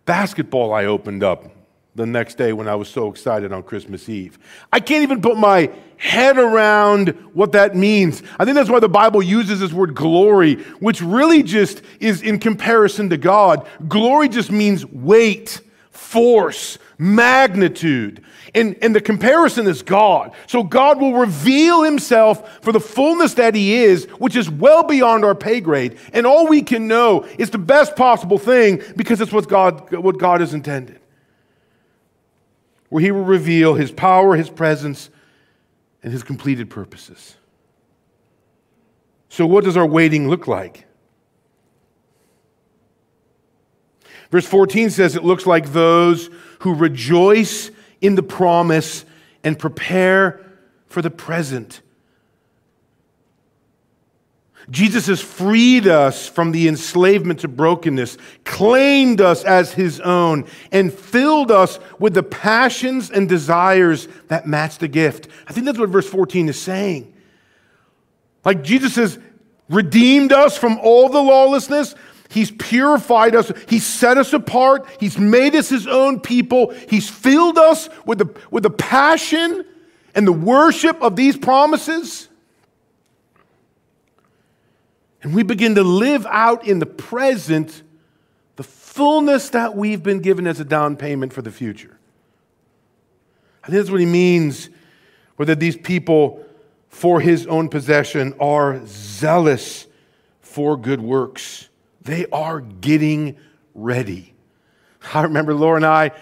basketball 0.07 0.73
I 0.73 0.85
opened 0.85 1.25
up 1.25 1.51
the 1.97 2.07
next 2.07 2.37
day 2.37 2.53
when 2.53 2.69
I 2.69 2.77
was 2.77 2.89
so 2.89 3.11
excited 3.11 3.53
on 3.53 3.65
Christmas 3.65 4.09
Eve. 4.09 4.39
I 4.73 4.79
can't 4.79 5.03
even 5.03 5.21
put 5.21 5.37
my 5.37 5.69
head 5.97 6.39
around 6.39 7.09
what 7.35 7.51
that 7.53 7.75
means. 7.75 8.23
I 8.39 8.45
think 8.45 8.55
that's 8.55 8.71
why 8.71 8.79
the 8.79 8.89
Bible 8.89 9.21
uses 9.21 9.59
this 9.59 9.73
word 9.73 9.97
glory, 9.97 10.63
which 10.79 11.03
really 11.03 11.43
just 11.43 11.83
is 11.99 12.23
in 12.23 12.39
comparison 12.39 13.11
to 13.11 13.17
God. 13.17 13.67
Glory 13.89 14.29
just 14.29 14.53
means 14.53 14.87
weight, 14.87 15.61
force, 15.91 16.79
magnitude. 16.99 18.25
And, 18.55 18.77
and 18.83 18.95
the 18.95 19.01
comparison 19.01 19.67
is 19.67 19.83
God. 19.83 20.33
So 20.49 20.65
God 20.65 21.01
will 21.01 21.15
reveal 21.15 21.83
himself 21.83 22.61
for 22.63 22.73
the 22.73 22.81
fullness 22.81 23.35
that 23.35 23.55
he 23.55 23.77
is, 23.77 24.07
which 24.19 24.35
is 24.35 24.51
well 24.51 24.83
beyond 24.83 25.25
our 25.25 25.35
pay 25.35 25.61
grade. 25.61 25.97
And 26.13 26.27
all 26.27 26.49
we 26.49 26.63
can 26.63 26.89
know 26.89 27.25
is 27.39 27.51
the 27.51 27.59
best 27.59 27.95
possible 27.95 28.39
thing 28.39 28.83
because 28.97 29.21
it's 29.21 29.33
what 29.33 29.49
God, 29.49 29.93
what 29.93 30.19
God 30.19 30.41
has 30.41 30.53
intended. 30.53 31.01
Where 32.89 33.03
he 33.03 33.13
will 33.13 33.25
reveal 33.25 33.75
his 33.75 33.93
power, 33.93 34.35
his 34.35 34.51
presence, 34.51 35.11
and 36.03 36.13
his 36.13 36.23
completed 36.23 36.71
purposes. 36.71 37.37
So, 39.29 39.47
what 39.47 39.65
does 39.65 39.77
our 39.77 39.87
waiting 39.87 40.29
look 40.29 40.49
like? 40.49 40.88
Verse 44.31 44.47
14 44.47 44.91
says 44.91 45.17
it 45.17 45.25
looks 45.25 45.47
like 45.47 45.73
those 45.73 46.31
who 46.61 46.75
rejoice 46.75 47.71
in 48.01 48.15
the 48.15 48.23
promise 48.23 49.05
and 49.43 49.59
prepare 49.59 50.45
for 50.87 51.03
the 51.03 51.11
present. 51.11 51.81
Jesus 54.71 55.07
has 55.07 55.23
freed 55.23 55.87
us 55.87 56.29
from 56.29 56.53
the 56.53 56.69
enslavement 56.69 57.41
to 57.41 57.49
brokenness, 57.49 58.19
claimed 58.45 59.21
us 59.21 59.43
as 59.45 59.73
his 59.73 59.99
own, 60.01 60.45
and 60.71 60.93
filled 60.93 61.51
us 61.51 61.79
with 61.99 62.13
the 62.13 62.23
passions 62.23 63.11
and 63.11 63.29
desires 63.29 64.09
that 64.29 64.47
match 64.47 64.77
the 64.77 64.89
gift. 64.89 65.29
I 65.47 65.53
think 65.55 65.65
that's 65.65 65.79
what 65.79 65.89
verse 65.89 66.09
14 66.09 66.51
is 66.51 66.61
saying. 66.61 67.15
Like 68.45 68.63
Jesus 68.63 68.97
has 68.97 69.19
redeemed 69.71 70.33
us 70.33 70.59
from 70.59 70.79
all 70.83 71.09
the 71.09 71.23
lawlessness, 71.23 71.95
He's 72.29 72.51
purified 72.51 73.35
us. 73.35 73.51
He's 73.69 73.87
set 73.87 74.19
us 74.19 74.33
apart. 74.33 74.87
He's 75.01 75.19
made 75.19 75.55
us 75.55 75.69
his 75.69 75.87
own 75.87 76.21
people. 76.21 76.75
He's 76.89 77.09
filled 77.09 77.57
us 77.57 77.89
with 78.05 78.19
the, 78.19 78.39
with 78.51 78.63
the 78.63 78.71
passion 78.71 79.65
and 80.15 80.27
the 80.27 80.33
worship 80.33 81.01
of 81.01 81.17
these 81.17 81.37
promises. 81.37 82.29
And 85.23 85.35
we 85.35 85.43
begin 85.43 85.75
to 85.77 85.83
live 85.83 86.27
out 86.27 86.67
in 86.67 86.79
the 86.79 86.87
present 86.87 87.83
the 88.57 88.63
fullness 88.63 89.51
that 89.51 89.75
we've 89.75 90.03
been 90.03 90.21
given 90.21 90.47
as 90.47 90.61
a 90.61 90.65
down 90.65 90.97
payment 90.97 91.33
for 91.33 91.43
the 91.43 91.51
future. 91.51 91.99
I 93.63 93.69
think 93.69 93.79
that's 93.79 93.91
what 93.91 94.01
he 94.01 94.07
means, 94.07 94.69
whether 95.37 95.55
these 95.55 95.77
people 95.77 96.45
for 96.89 97.21
his 97.21 97.47
own 97.47 97.69
possession 97.69 98.35
are 98.41 98.81
zealous 98.87 99.87
for 100.41 100.77
good 100.77 101.01
works. 101.01 101.68
They 102.09 102.25
are 102.33 102.63
getting 102.63 103.37
ready. 103.75 104.33
I 105.13 105.25
remember 105.25 105.53
Laura 105.53 105.77
and 105.77 105.85
I 105.85 106.13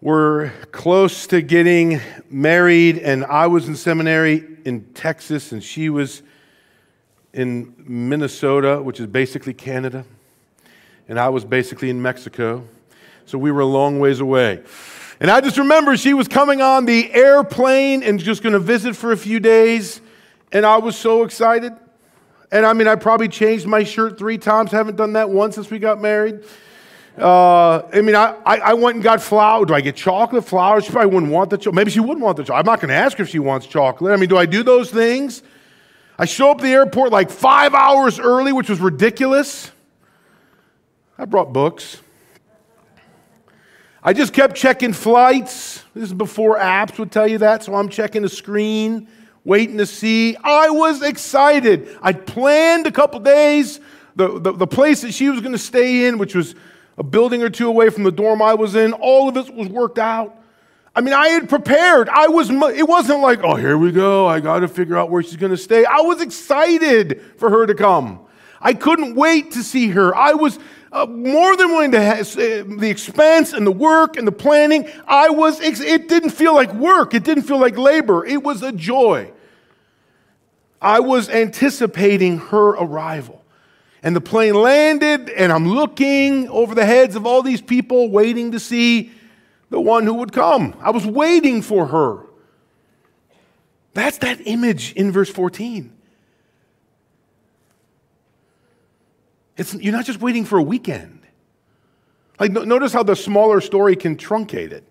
were 0.00 0.52
close 0.72 1.28
to 1.28 1.42
getting 1.42 2.00
married, 2.28 2.98
and 2.98 3.24
I 3.24 3.46
was 3.46 3.68
in 3.68 3.76
seminary 3.76 4.44
in 4.64 4.82
Texas, 4.94 5.52
and 5.52 5.62
she 5.62 5.90
was 5.90 6.24
in 7.32 7.72
Minnesota, 7.78 8.82
which 8.82 8.98
is 8.98 9.06
basically 9.06 9.54
Canada, 9.54 10.04
and 11.08 11.20
I 11.20 11.28
was 11.28 11.44
basically 11.44 11.88
in 11.88 12.02
Mexico. 12.02 12.64
So 13.26 13.38
we 13.38 13.52
were 13.52 13.60
a 13.60 13.66
long 13.66 14.00
ways 14.00 14.18
away. 14.18 14.60
And 15.20 15.30
I 15.30 15.40
just 15.40 15.56
remember 15.56 15.96
she 15.96 16.14
was 16.14 16.26
coming 16.26 16.60
on 16.60 16.84
the 16.84 17.14
airplane 17.14 18.02
and 18.02 18.18
just 18.18 18.42
going 18.42 18.54
to 18.54 18.58
visit 18.58 18.96
for 18.96 19.12
a 19.12 19.16
few 19.16 19.38
days, 19.38 20.00
and 20.50 20.66
I 20.66 20.78
was 20.78 20.96
so 20.96 21.22
excited. 21.22 21.74
And 22.52 22.66
I 22.66 22.72
mean, 22.72 22.88
I 22.88 22.96
probably 22.96 23.28
changed 23.28 23.66
my 23.66 23.84
shirt 23.84 24.18
three 24.18 24.38
times. 24.38 24.72
Haven't 24.72 24.96
done 24.96 25.12
that 25.12 25.30
once 25.30 25.54
since 25.54 25.70
we 25.70 25.78
got 25.78 26.00
married. 26.00 26.42
Uh, 27.16 27.82
I 27.92 28.00
mean, 28.00 28.14
I, 28.14 28.36
I, 28.46 28.56
I, 28.58 28.74
went 28.74 28.94
and 28.94 29.04
got 29.04 29.20
flowers. 29.20 29.66
Do 29.66 29.74
I 29.74 29.80
get 29.80 29.96
chocolate 29.96 30.44
flowers? 30.44 30.84
She 30.84 30.92
probably 30.92 31.12
wouldn't 31.12 31.32
want 31.32 31.50
the 31.50 31.58
chocolate. 31.58 31.74
Maybe 31.74 31.90
she 31.90 32.00
wouldn't 32.00 32.20
want 32.20 32.36
the 32.36 32.44
chocolate. 32.44 32.60
I'm 32.60 32.72
not 32.72 32.80
going 32.80 32.88
to 32.88 32.94
ask 32.94 33.18
her 33.18 33.24
if 33.24 33.28
she 33.28 33.38
wants 33.38 33.66
chocolate. 33.66 34.12
I 34.12 34.16
mean, 34.16 34.28
do 34.28 34.38
I 34.38 34.46
do 34.46 34.62
those 34.62 34.90
things? 34.90 35.42
I 36.18 36.24
show 36.24 36.50
up 36.50 36.58
at 36.58 36.62
the 36.62 36.68
airport 36.68 37.12
like 37.12 37.30
five 37.30 37.74
hours 37.74 38.18
early, 38.18 38.52
which 38.52 38.70
was 38.70 38.80
ridiculous. 38.80 39.70
I 41.18 41.24
brought 41.24 41.52
books. 41.52 42.00
I 44.02 44.14
just 44.14 44.32
kept 44.32 44.56
checking 44.56 44.94
flights. 44.94 45.84
This 45.94 46.04
is 46.04 46.14
before 46.14 46.58
apps 46.58 46.98
would 46.98 47.12
tell 47.12 47.28
you 47.28 47.38
that, 47.38 47.64
so 47.64 47.74
I'm 47.74 47.90
checking 47.90 48.22
the 48.22 48.30
screen, 48.30 49.08
waiting 49.44 49.78
to 49.78 49.86
see. 49.86 50.36
I 50.36 50.70
was 50.70 51.02
excited. 51.02 51.96
I'd 52.02 52.26
planned 52.26 52.86
a 52.86 52.92
couple 52.92 53.20
days. 53.20 53.80
The, 54.16 54.40
the, 54.40 54.52
the 54.52 54.66
place 54.66 55.02
that 55.02 55.12
she 55.14 55.30
was 55.30 55.40
going 55.40 55.52
to 55.52 55.58
stay 55.58 56.06
in, 56.06 56.18
which 56.18 56.34
was 56.34 56.54
a 56.98 57.02
building 57.02 57.42
or 57.42 57.48
two 57.48 57.68
away 57.68 57.90
from 57.90 58.02
the 58.02 58.12
dorm 58.12 58.42
I 58.42 58.54
was 58.54 58.74
in, 58.74 58.92
all 58.92 59.28
of 59.28 59.36
it 59.36 59.54
was 59.54 59.68
worked 59.68 59.98
out. 59.98 60.36
I 60.94 61.00
mean, 61.00 61.14
I 61.14 61.28
had 61.28 61.48
prepared. 61.48 62.08
I 62.08 62.28
was, 62.28 62.50
it 62.50 62.88
wasn't 62.88 63.20
like, 63.20 63.40
oh, 63.44 63.54
here 63.54 63.78
we 63.78 63.92
go. 63.92 64.26
I 64.26 64.40
got 64.40 64.60
to 64.60 64.68
figure 64.68 64.98
out 64.98 65.08
where 65.08 65.22
she's 65.22 65.36
going 65.36 65.52
to 65.52 65.56
stay. 65.56 65.84
I 65.84 66.00
was 66.00 66.20
excited 66.20 67.22
for 67.38 67.48
her 67.48 67.66
to 67.66 67.74
come. 67.74 68.20
I 68.60 68.74
couldn't 68.74 69.14
wait 69.14 69.52
to 69.52 69.62
see 69.62 69.88
her. 69.90 70.14
I 70.14 70.34
was 70.34 70.58
uh, 70.92 71.06
more 71.06 71.56
than 71.56 71.68
willing 71.68 71.92
to 71.92 72.00
have 72.00 72.20
uh, 72.36 72.64
the 72.78 72.88
expense 72.90 73.52
and 73.52 73.66
the 73.66 73.72
work 73.72 74.16
and 74.16 74.26
the 74.26 74.32
planning. 74.32 74.88
I 75.06 75.30
was, 75.30 75.60
it 75.60 76.08
didn't 76.08 76.30
feel 76.30 76.54
like 76.54 76.72
work. 76.74 77.14
It 77.14 77.24
didn't 77.24 77.44
feel 77.44 77.60
like 77.60 77.78
labor. 77.78 78.24
It 78.24 78.42
was 78.42 78.62
a 78.62 78.72
joy. 78.72 79.32
I 80.82 81.00
was 81.00 81.28
anticipating 81.28 82.38
her 82.38 82.70
arrival. 82.70 83.44
And 84.02 84.16
the 84.16 84.20
plane 84.20 84.54
landed, 84.54 85.28
and 85.28 85.52
I'm 85.52 85.68
looking 85.68 86.48
over 86.48 86.74
the 86.74 86.86
heads 86.86 87.16
of 87.16 87.26
all 87.26 87.42
these 87.42 87.60
people, 87.60 88.10
waiting 88.10 88.52
to 88.52 88.60
see 88.60 89.12
the 89.68 89.80
one 89.80 90.04
who 90.04 90.14
would 90.14 90.32
come. 90.32 90.74
I 90.80 90.90
was 90.90 91.06
waiting 91.06 91.60
for 91.60 91.86
her. 91.86 92.26
That's 93.92 94.18
that 94.18 94.40
image 94.46 94.94
in 94.94 95.12
verse 95.12 95.28
14. 95.28 95.92
It's, 99.60 99.74
you're 99.74 99.92
not 99.92 100.06
just 100.06 100.22
waiting 100.22 100.46
for 100.46 100.56
a 100.56 100.62
weekend. 100.62 101.20
Like, 102.38 102.50
notice 102.50 102.94
how 102.94 103.02
the 103.02 103.14
smaller 103.14 103.60
story 103.60 103.94
can 103.94 104.16
truncate 104.16 104.72
it. 104.72 104.84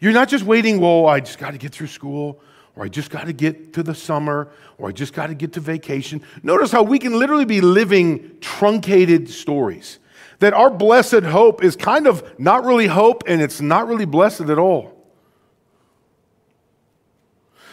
You're 0.00 0.12
not 0.12 0.28
just 0.28 0.44
waiting, 0.44 0.78
well, 0.78 1.06
I 1.06 1.18
just 1.18 1.40
got 1.40 1.50
to 1.50 1.58
get 1.58 1.72
through 1.72 1.88
school, 1.88 2.40
or 2.76 2.84
I 2.84 2.88
just 2.88 3.10
got 3.10 3.26
to 3.26 3.32
get 3.32 3.72
to 3.72 3.82
the 3.82 3.96
summer, 3.96 4.48
or 4.78 4.90
I 4.90 4.92
just 4.92 5.12
got 5.12 5.26
to 5.26 5.34
get 5.34 5.54
to 5.54 5.60
vacation. 5.60 6.22
Notice 6.44 6.70
how 6.70 6.84
we 6.84 7.00
can 7.00 7.18
literally 7.18 7.46
be 7.46 7.60
living 7.60 8.38
truncated 8.40 9.28
stories 9.28 9.98
that 10.38 10.54
our 10.54 10.70
blessed 10.70 11.24
hope 11.24 11.64
is 11.64 11.74
kind 11.74 12.06
of 12.06 12.38
not 12.38 12.64
really 12.64 12.86
hope 12.86 13.24
and 13.26 13.42
it's 13.42 13.60
not 13.60 13.88
really 13.88 14.04
blessed 14.04 14.42
at 14.42 14.58
all. 14.60 14.94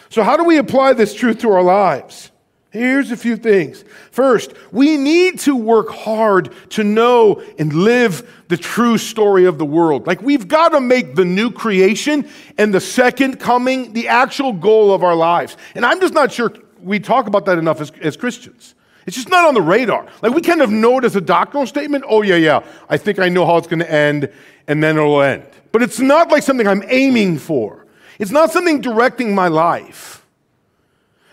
So, 0.08 0.24
how 0.24 0.36
do 0.36 0.42
we 0.42 0.56
apply 0.56 0.94
this 0.94 1.14
truth 1.14 1.38
to 1.42 1.52
our 1.52 1.62
lives? 1.62 2.32
Here's 2.76 3.10
a 3.10 3.16
few 3.16 3.36
things. 3.36 3.84
First, 4.10 4.52
we 4.70 4.98
need 4.98 5.38
to 5.40 5.56
work 5.56 5.88
hard 5.88 6.52
to 6.70 6.84
know 6.84 7.42
and 7.58 7.72
live 7.72 8.44
the 8.48 8.58
true 8.58 8.98
story 8.98 9.46
of 9.46 9.56
the 9.56 9.64
world. 9.64 10.06
Like, 10.06 10.20
we've 10.20 10.46
got 10.46 10.70
to 10.70 10.80
make 10.80 11.14
the 11.14 11.24
new 11.24 11.50
creation 11.50 12.28
and 12.58 12.74
the 12.74 12.80
second 12.80 13.40
coming 13.40 13.94
the 13.94 14.08
actual 14.08 14.52
goal 14.52 14.92
of 14.92 15.02
our 15.02 15.14
lives. 15.14 15.56
And 15.74 15.86
I'm 15.86 16.00
just 16.00 16.12
not 16.12 16.30
sure 16.30 16.52
we 16.82 17.00
talk 17.00 17.26
about 17.26 17.46
that 17.46 17.56
enough 17.56 17.80
as, 17.80 17.90
as 18.02 18.16
Christians. 18.16 18.74
It's 19.06 19.16
just 19.16 19.30
not 19.30 19.46
on 19.46 19.54
the 19.54 19.62
radar. 19.62 20.06
Like 20.20 20.34
we 20.34 20.42
kind 20.42 20.60
of 20.60 20.70
know 20.70 20.98
it 20.98 21.04
as 21.04 21.16
a 21.16 21.20
doctrinal 21.20 21.66
statement. 21.66 22.04
Oh, 22.06 22.20
yeah, 22.20 22.36
yeah. 22.36 22.62
I 22.90 22.98
think 22.98 23.18
I 23.18 23.30
know 23.30 23.46
how 23.46 23.56
it's 23.56 23.68
going 23.68 23.78
to 23.78 23.90
end, 23.90 24.30
and 24.66 24.82
then 24.82 24.98
it'll 24.98 25.22
end. 25.22 25.46
But 25.72 25.82
it's 25.82 26.00
not 26.00 26.30
like 26.30 26.42
something 26.42 26.68
I'm 26.68 26.82
aiming 26.88 27.38
for. 27.38 27.86
It's 28.18 28.30
not 28.30 28.50
something 28.50 28.82
directing 28.82 29.34
my 29.34 29.48
life. 29.48 30.25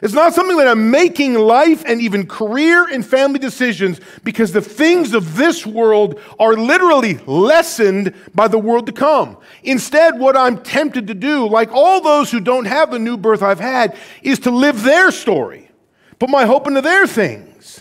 It's 0.04 0.14
not 0.14 0.34
something 0.34 0.58
that 0.58 0.68
I'm 0.68 0.92
making 0.92 1.36
life 1.36 1.82
and 1.86 2.02
even 2.02 2.28
career 2.28 2.90
and 2.92 3.06
family 3.06 3.40
decisions 3.40 4.02
because 4.26 4.52
the 4.52 4.62
things 4.62 5.14
of 5.14 5.38
this 5.38 5.66
world 5.66 6.20
are 6.38 6.56
literally 6.56 7.20
lessened 7.26 8.14
by 8.36 8.50
the 8.50 8.60
world 8.60 8.86
to 8.88 8.92
come. 8.92 9.38
Instead, 9.64 10.20
what 10.20 10.36
I'm 10.36 10.62
tempted 10.62 11.08
to 11.08 11.14
do, 11.14 11.48
like 11.48 11.72
all 11.72 12.02
those 12.02 12.30
who 12.30 12.42
don't 12.42 12.66
have 12.66 12.92
the 12.92 13.00
new 13.00 13.16
birth 13.16 13.42
I've 13.42 13.62
had, 13.62 13.98
is 14.22 14.40
to 14.40 14.52
live 14.52 14.84
their 14.84 15.10
story, 15.10 15.72
put 16.20 16.30
my 16.30 16.46
hope 16.46 16.68
into 16.68 16.82
their 16.82 17.08
things. 17.08 17.80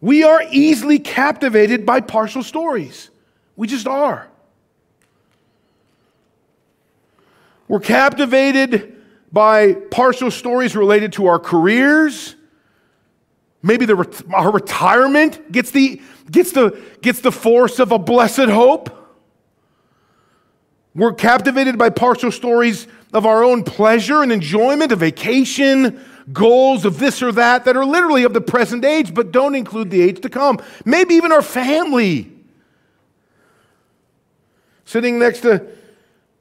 We 0.00 0.22
are 0.24 0.42
easily 0.50 1.00
captivated 1.00 1.84
by 1.84 2.00
partial 2.00 2.42
stories. 2.42 3.10
We 3.56 3.66
just 3.66 3.86
are. 3.86 4.29
We're 7.70 7.78
captivated 7.78 8.96
by 9.30 9.74
partial 9.74 10.32
stories 10.32 10.74
related 10.74 11.12
to 11.12 11.28
our 11.28 11.38
careers. 11.38 12.34
Maybe 13.62 13.86
the, 13.86 14.24
our 14.34 14.50
retirement 14.50 15.52
gets 15.52 15.70
the, 15.70 16.02
gets, 16.28 16.50
the, 16.50 16.76
gets 17.00 17.20
the 17.20 17.30
force 17.30 17.78
of 17.78 17.92
a 17.92 17.98
blessed 18.00 18.48
hope. 18.48 18.90
We're 20.96 21.12
captivated 21.12 21.78
by 21.78 21.90
partial 21.90 22.32
stories 22.32 22.88
of 23.12 23.24
our 23.24 23.44
own 23.44 23.62
pleasure 23.62 24.24
and 24.24 24.32
enjoyment, 24.32 24.90
a 24.90 24.96
vacation, 24.96 26.04
goals 26.32 26.84
of 26.84 26.98
this 26.98 27.22
or 27.22 27.30
that 27.30 27.66
that 27.66 27.76
are 27.76 27.84
literally 27.84 28.24
of 28.24 28.34
the 28.34 28.40
present 28.40 28.84
age, 28.84 29.14
but 29.14 29.30
don't 29.30 29.54
include 29.54 29.92
the 29.92 30.02
age 30.02 30.20
to 30.22 30.28
come. 30.28 30.60
Maybe 30.84 31.14
even 31.14 31.30
our 31.30 31.40
family. 31.40 32.32
Sitting 34.84 35.20
next 35.20 35.42
to 35.42 35.78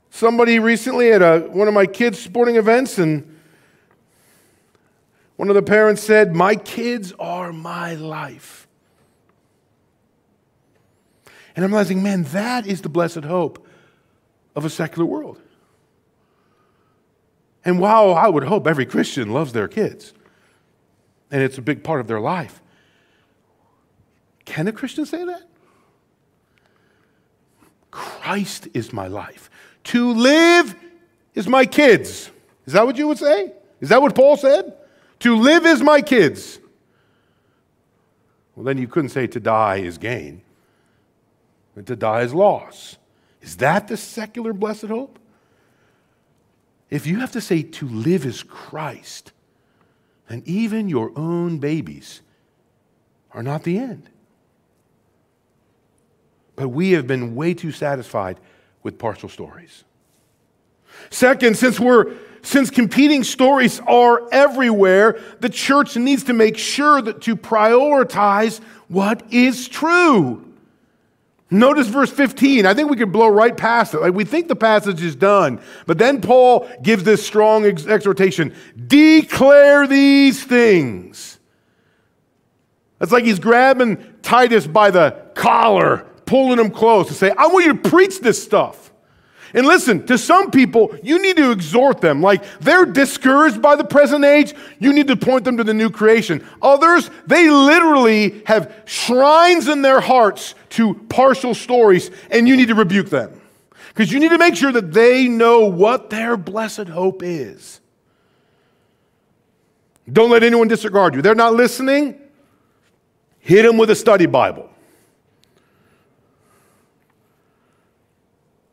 somebody 0.10 0.60
recently 0.60 1.12
at 1.12 1.22
a, 1.22 1.48
one 1.50 1.68
of 1.68 1.74
my 1.74 1.86
kids' 1.86 2.20
sporting 2.20 2.56
events, 2.56 2.98
and 2.98 3.40
one 5.36 5.50
of 5.50 5.56
the 5.56 5.62
parents 5.62 6.04
said, 6.04 6.36
My 6.36 6.56
kids 6.56 7.14
are 7.20 7.54
my 7.54 7.96
life. 7.96 8.68
And 11.56 11.66
I'm 11.66 11.72
realizing, 11.72 12.04
man, 12.04 12.24
that 12.24 12.66
is 12.66 12.82
the 12.82 12.90
blessed 12.90 13.24
hope 13.24 13.68
of 14.56 14.66
a 14.66 14.70
secular 14.70 15.06
world. 15.06 15.42
And 17.66 17.80
while 17.80 18.14
I 18.14 18.28
would 18.28 18.44
hope 18.44 18.66
every 18.66 18.86
Christian 18.86 19.32
loves 19.32 19.52
their 19.52 19.68
kids, 19.68 20.14
and 21.30 21.42
it's 21.42 21.58
a 21.58 21.62
big 21.62 21.84
part 21.84 22.00
of 22.00 22.08
their 22.08 22.20
life, 22.20 22.62
can 24.46 24.68
a 24.68 24.72
Christian 24.72 25.06
say 25.06 25.24
that? 25.26 25.44
Christ 27.92 28.68
is 28.74 28.94
my 28.94 29.08
life. 29.08 29.50
To 29.86 30.14
live 30.14 30.76
is 31.34 31.48
my 31.48 31.66
kids. 31.66 32.32
Is 32.66 32.74
that 32.74 32.86
what 32.86 32.98
you 32.98 33.08
would 33.08 33.18
say? 33.18 33.54
Is 33.82 33.90
that 33.90 34.02
what 34.02 34.16
Paul 34.16 34.38
said? 34.38 34.74
To 35.20 35.36
live 35.36 35.66
is 35.66 35.82
my 35.82 36.02
kids. 36.02 36.60
Well, 38.56 38.66
then 38.66 38.78
you 38.78 38.88
couldn't 38.88 39.10
say 39.10 39.28
to 39.28 39.40
die 39.40 39.78
is 39.78 39.98
gain, 39.98 40.42
and 41.76 41.88
to 41.88 41.96
die 41.96 42.22
is 42.22 42.34
loss. 42.34 42.98
Is 43.42 43.58
that 43.58 43.88
the 43.88 43.98
secular 43.98 44.54
blessed 44.54 44.88
hope? 44.88 45.18
If 46.90 47.08
you 47.08 47.20
have 47.20 47.32
to 47.34 47.42
say 47.42 47.64
to 47.64 47.88
live 47.88 48.26
is 48.26 48.44
Christ, 48.44 49.32
then 50.28 50.44
even 50.46 50.90
your 50.90 51.12
own 51.16 51.60
babies 51.60 52.22
are 53.32 53.44
not 53.44 53.64
the 53.64 53.78
end. 53.78 54.10
But 56.56 56.70
we 56.70 56.92
have 56.92 57.08
been 57.08 57.36
way 57.36 57.54
too 57.54 57.72
satisfied 57.72 58.40
with 58.84 58.98
partial 58.98 59.30
stories. 59.30 59.84
Second, 61.10 61.58
since 61.58 61.80
we're 61.80 62.14
since 62.42 62.70
competing 62.70 63.24
stories 63.24 63.82
are 63.82 64.28
everywhere, 64.32 65.20
the 65.42 65.50
church 65.50 65.98
needs 65.98 66.24
to 66.26 66.34
make 66.34 66.58
sure 66.58 67.02
that 67.02 67.22
to 67.24 67.36
prioritize 67.36 68.62
what 68.88 69.24
is 69.32 69.68
true. 69.68 70.46
Notice 71.52 71.88
verse 71.88 72.12
15. 72.12 72.66
I 72.66 72.74
think 72.74 72.90
we 72.90 72.98
could 72.98 73.12
blow 73.12 73.28
right 73.28 73.56
past 73.56 73.94
it. 73.94 74.02
Like 74.02 74.14
we 74.14 74.24
think 74.24 74.48
the 74.48 74.56
passage 74.56 75.02
is 75.02 75.16
done, 75.16 75.60
but 75.88 75.98
then 75.98 76.22
Paul 76.22 76.70
gives 76.84 77.04
this 77.04 77.26
strong 77.26 77.66
ex- 77.66 77.88
exhortation 77.88 78.54
declare 78.88 79.88
these 79.88 80.44
things. 80.44 81.40
It's 83.02 83.12
like 83.12 83.24
he's 83.24 83.40
grabbing 83.40 83.98
Titus 84.22 84.68
by 84.68 84.92
the 84.92 85.12
collar, 85.34 86.06
pulling 86.30 86.58
them 86.58 86.70
close 86.70 87.08
to 87.08 87.14
say, 87.16 87.32
I 87.32 87.48
want 87.48 87.66
you 87.66 87.74
to 87.74 87.90
preach 87.90 88.20
this 88.20 88.42
stuff. 88.42 88.92
And 89.52 89.66
listen, 89.66 90.06
to 90.06 90.16
some 90.16 90.52
people, 90.52 90.96
you 91.02 91.20
need 91.20 91.38
to 91.38 91.50
exhort 91.50 92.02
them. 92.02 92.22
Like 92.22 92.44
they're 92.60 92.86
discouraged 92.86 93.64
by 93.64 93.76
the 93.76 93.84
present 93.84 94.24
age, 94.24 94.54
you 94.78 94.94
need 94.94 95.08
to 95.08 95.16
point 95.16 95.44
them 95.44 95.58
to 95.58 95.64
the 95.64 95.74
new 95.74 95.90
creation. 95.90 96.48
Others, 96.62 97.10
they 97.26 97.50
literally 97.50 98.44
have 98.46 98.72
shrines 98.86 99.68
in 99.68 99.82
their 99.82 100.00
hearts 100.00 100.54
to 100.72 100.94
partial 101.10 101.56
stories, 101.56 102.12
and 102.30 102.48
you 102.48 102.56
need 102.56 102.68
to 102.68 102.76
rebuke 102.76 103.10
them. 103.10 103.42
Because 103.88 104.12
you 104.12 104.20
need 104.20 104.30
to 104.30 104.38
make 104.38 104.56
sure 104.56 104.72
that 104.72 104.94
they 104.94 105.28
know 105.28 105.66
what 105.66 106.12
their 106.12 106.38
blessed 106.38 106.90
hope 106.90 107.24
is. 107.24 107.82
Don't 110.12 110.30
let 110.30 110.44
anyone 110.44 110.68
disregard 110.68 111.16
you. 111.16 111.24
They're 111.24 111.34
not 111.34 111.54
listening, 111.56 112.22
hit 113.40 113.64
them 113.64 113.80
with 113.80 113.90
a 113.90 113.96
study 113.96 114.28
Bible. 114.28 114.70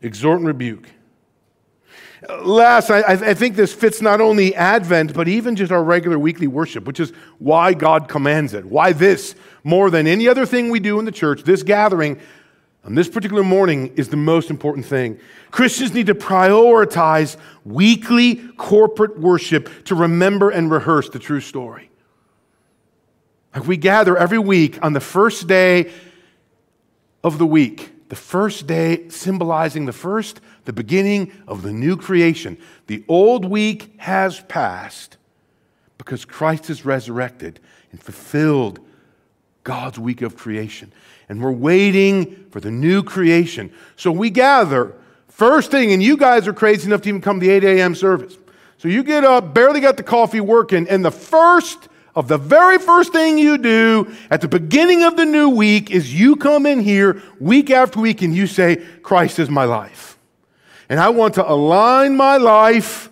Exhort 0.07 0.39
and 0.39 0.47
rebuke. 0.47 0.89
Last, 2.41 2.91
I, 2.91 3.03
I 3.03 3.35
think 3.35 3.57
this 3.57 3.75
fits 3.75 4.01
not 4.01 4.21
only 4.21 4.55
Advent, 4.55 5.13
but 5.13 5.29
even 5.29 5.55
just 5.55 5.71
our 5.71 5.85
regular 5.85 6.19
weekly 6.19 6.47
worship, 6.47 6.85
which 6.85 6.99
is 6.99 7.13
why 7.39 7.75
God 7.75 8.09
commands 8.09 8.55
it. 8.55 8.65
Why 8.65 8.93
this, 8.93 9.35
more 9.65 9.91
than 9.91 10.07
any 10.07 10.27
other 10.29 10.47
thing 10.47 10.71
we 10.71 10.81
do 10.81 10.99
in 10.99 11.05
the 11.05 11.13
church, 11.13 11.43
this 11.43 11.63
gathering 11.63 12.19
on 12.85 12.95
this 12.95 13.09
particular 13.09 13.43
morning 13.43 13.93
is 13.97 14.09
the 14.09 14.17
most 14.17 14.49
important 14.49 14.87
thing. 14.87 15.19
Christians 15.51 15.93
need 15.93 16.07
to 16.07 16.15
prioritize 16.15 17.37
weekly 17.65 18.37
corporate 18.57 19.19
worship 19.19 19.69
to 19.85 19.95
remember 19.95 20.51
and 20.51 20.71
rehearse 20.71 21.11
the 21.11 21.19
true 21.19 21.41
story. 21.41 21.91
Like 23.55 23.67
we 23.67 23.77
gather 23.77 24.17
every 24.17 24.39
week 24.39 24.79
on 24.83 24.93
the 24.93 25.01
first 25.01 25.49
day 25.49 25.93
of 27.25 27.39
the 27.39 27.47
week 27.47 27.93
the 28.09 28.17
first 28.17 28.67
day 28.67 29.09
symbolizing 29.09 29.87
the 29.87 29.93
first, 29.93 30.41
the 30.65 30.73
beginning 30.73 31.33
of 31.47 31.63
the 31.63 31.73
new 31.73 31.97
creation. 31.97 32.57
The 32.87 33.05
old 33.09 33.45
week 33.45 33.95
has 33.99 34.41
passed 34.43 35.17
because 35.99 36.25
Christ 36.25 36.71
is 36.71 36.85
resurrected 36.85 37.59
and 37.91 38.03
fulfilled 38.03 38.81
God's 39.65 39.99
week 39.99 40.23
of 40.23 40.37
creation. 40.37 40.93
And 41.29 41.43
we're 41.43 41.51
waiting 41.51 42.47
for 42.51 42.61
the 42.61 42.71
new 42.71 43.03
creation. 43.03 43.73
So 43.97 44.13
we 44.13 44.31
gather 44.31 44.95
first 45.29 45.71
thing, 45.71 45.93
and 45.93 46.03
you 46.03 46.17
guys 46.17 46.47
are 46.47 46.53
crazy 46.53 46.87
enough 46.87 47.03
to 47.03 47.09
even 47.09 47.21
come 47.21 47.41
to 47.41 47.47
the 47.47 47.53
8 47.53 47.65
a.m. 47.65 47.95
service. 47.95 48.37
So 48.79 48.89
you 48.89 49.03
get 49.03 49.25
up, 49.25 49.53
barely 49.53 49.81
got 49.81 49.97
the 49.97 50.03
coffee 50.03 50.41
working, 50.41 50.89
and 50.89 51.05
the 51.05 51.11
first 51.11 51.89
of 52.17 52.29
the 52.29 52.39
very 52.39 52.79
first 52.79 53.13
thing 53.13 53.37
you 53.37 53.59
do 53.59 54.11
at 54.31 54.41
the 54.41 54.49
beginning 54.49 55.05
of 55.05 55.17
the 55.17 55.27
new 55.27 55.51
week 55.51 55.91
is 55.91 56.19
you 56.19 56.35
come 56.35 56.65
in 56.65 56.81
here 56.81 57.23
week 57.39 57.71
after 57.71 58.01
week 58.01 58.23
and 58.23 58.35
you 58.35 58.47
say, 58.47 58.77
Christ 59.03 59.39
is 59.39 59.51
my 59.51 59.65
life. 59.65 60.19
And 60.89 60.99
I 60.99 61.11
want 61.11 61.35
to 61.35 61.49
align 61.49 62.17
my 62.17 62.39
life. 62.39 63.11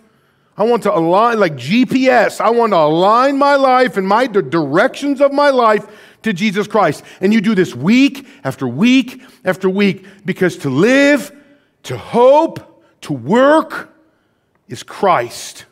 I 0.56 0.64
want 0.64 0.84
to 0.84 0.96
align, 0.96 1.38
like 1.38 1.54
GPS, 1.56 2.40
I 2.40 2.48
want 2.50 2.72
to 2.72 2.78
align 2.78 3.36
my 3.36 3.56
life 3.56 3.98
and 3.98 4.08
my 4.08 4.26
the 4.26 4.40
directions 4.40 5.20
of 5.20 5.32
my 5.32 5.50
life 5.50 5.86
to 6.22 6.32
Jesus 6.32 6.66
Christ. 6.66 7.04
And 7.20 7.34
you 7.34 7.42
do 7.42 7.54
this 7.54 7.74
week 7.74 8.26
after 8.42 8.66
week 8.66 9.22
after 9.44 9.68
week 9.68 10.06
because 10.24 10.56
to 10.58 10.70
live, 10.70 11.30
to 11.82 11.98
hope, 11.98 12.82
to 13.02 13.12
work 13.12 13.94
is 14.68 14.82
Christ. 14.82 15.66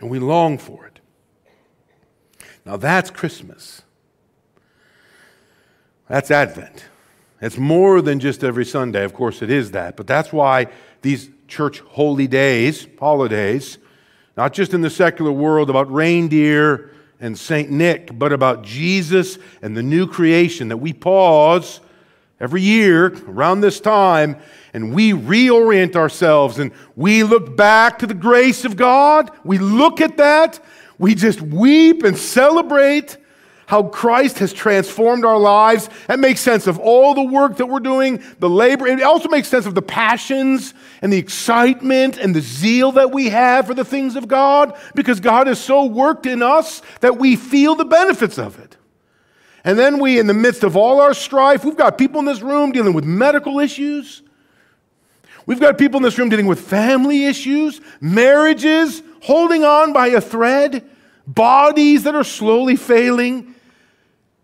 And 0.00 0.10
we 0.10 0.18
long 0.18 0.58
for 0.58 0.86
it. 0.86 1.00
Now 2.64 2.76
that's 2.76 3.10
Christmas. 3.10 3.82
That's 6.08 6.30
Advent. 6.30 6.86
It's 7.40 7.56
more 7.56 8.02
than 8.02 8.20
just 8.20 8.42
every 8.44 8.66
Sunday. 8.66 9.04
Of 9.04 9.14
course, 9.14 9.42
it 9.42 9.50
is 9.50 9.70
that. 9.70 9.96
But 9.96 10.06
that's 10.06 10.32
why 10.32 10.66
these 11.02 11.30
church 11.48 11.80
holy 11.80 12.26
days, 12.26 12.86
holidays, 12.98 13.78
not 14.36 14.52
just 14.52 14.74
in 14.74 14.80
the 14.80 14.90
secular 14.90 15.32
world 15.32 15.70
about 15.70 15.90
reindeer 15.90 16.90
and 17.20 17.38
St. 17.38 17.70
Nick, 17.70 18.18
but 18.18 18.32
about 18.32 18.62
Jesus 18.62 19.38
and 19.62 19.76
the 19.76 19.82
new 19.82 20.06
creation, 20.06 20.68
that 20.68 20.78
we 20.78 20.92
pause 20.92 21.80
every 22.40 22.62
year 22.62 23.06
around 23.28 23.60
this 23.60 23.80
time 23.80 24.36
and 24.72 24.94
we 24.94 25.12
reorient 25.12 25.96
ourselves 25.96 26.58
and 26.58 26.72
we 26.96 27.22
look 27.22 27.56
back 27.56 27.98
to 27.98 28.06
the 28.06 28.14
grace 28.14 28.64
of 28.64 28.76
God. 28.76 29.30
We 29.44 29.58
look 29.58 30.00
at 30.00 30.16
that. 30.16 30.60
We 30.98 31.14
just 31.14 31.40
weep 31.40 32.02
and 32.02 32.16
celebrate 32.16 33.16
how 33.66 33.84
Christ 33.84 34.40
has 34.40 34.52
transformed 34.52 35.24
our 35.24 35.38
lives. 35.38 35.88
That 36.08 36.18
makes 36.18 36.40
sense 36.40 36.66
of 36.66 36.80
all 36.80 37.14
the 37.14 37.22
work 37.22 37.58
that 37.58 37.66
we're 37.66 37.78
doing, 37.78 38.20
the 38.40 38.50
labor. 38.50 38.88
It 38.88 39.00
also 39.00 39.28
makes 39.28 39.46
sense 39.46 39.64
of 39.64 39.76
the 39.76 39.82
passions 39.82 40.74
and 41.02 41.12
the 41.12 41.18
excitement 41.18 42.16
and 42.16 42.34
the 42.34 42.40
zeal 42.40 42.90
that 42.92 43.12
we 43.12 43.28
have 43.28 43.68
for 43.68 43.74
the 43.74 43.84
things 43.84 44.16
of 44.16 44.26
God 44.26 44.76
because 44.96 45.20
God 45.20 45.46
has 45.46 45.60
so 45.60 45.84
worked 45.84 46.26
in 46.26 46.42
us 46.42 46.82
that 46.98 47.18
we 47.18 47.36
feel 47.36 47.76
the 47.76 47.84
benefits 47.84 48.38
of 48.38 48.58
it. 48.58 48.69
And 49.64 49.78
then 49.78 49.98
we, 49.98 50.18
in 50.18 50.26
the 50.26 50.34
midst 50.34 50.64
of 50.64 50.76
all 50.76 51.00
our 51.00 51.14
strife, 51.14 51.64
we've 51.64 51.76
got 51.76 51.98
people 51.98 52.18
in 52.20 52.24
this 52.24 52.40
room 52.40 52.72
dealing 52.72 52.94
with 52.94 53.04
medical 53.04 53.60
issues. 53.60 54.22
We've 55.46 55.60
got 55.60 55.78
people 55.78 55.98
in 55.98 56.02
this 56.02 56.18
room 56.18 56.28
dealing 56.28 56.46
with 56.46 56.60
family 56.60 57.26
issues, 57.26 57.80
marriages, 58.00 59.02
holding 59.22 59.64
on 59.64 59.92
by 59.92 60.08
a 60.08 60.20
thread, 60.20 60.88
bodies 61.26 62.04
that 62.04 62.14
are 62.14 62.24
slowly 62.24 62.76
failing. 62.76 63.54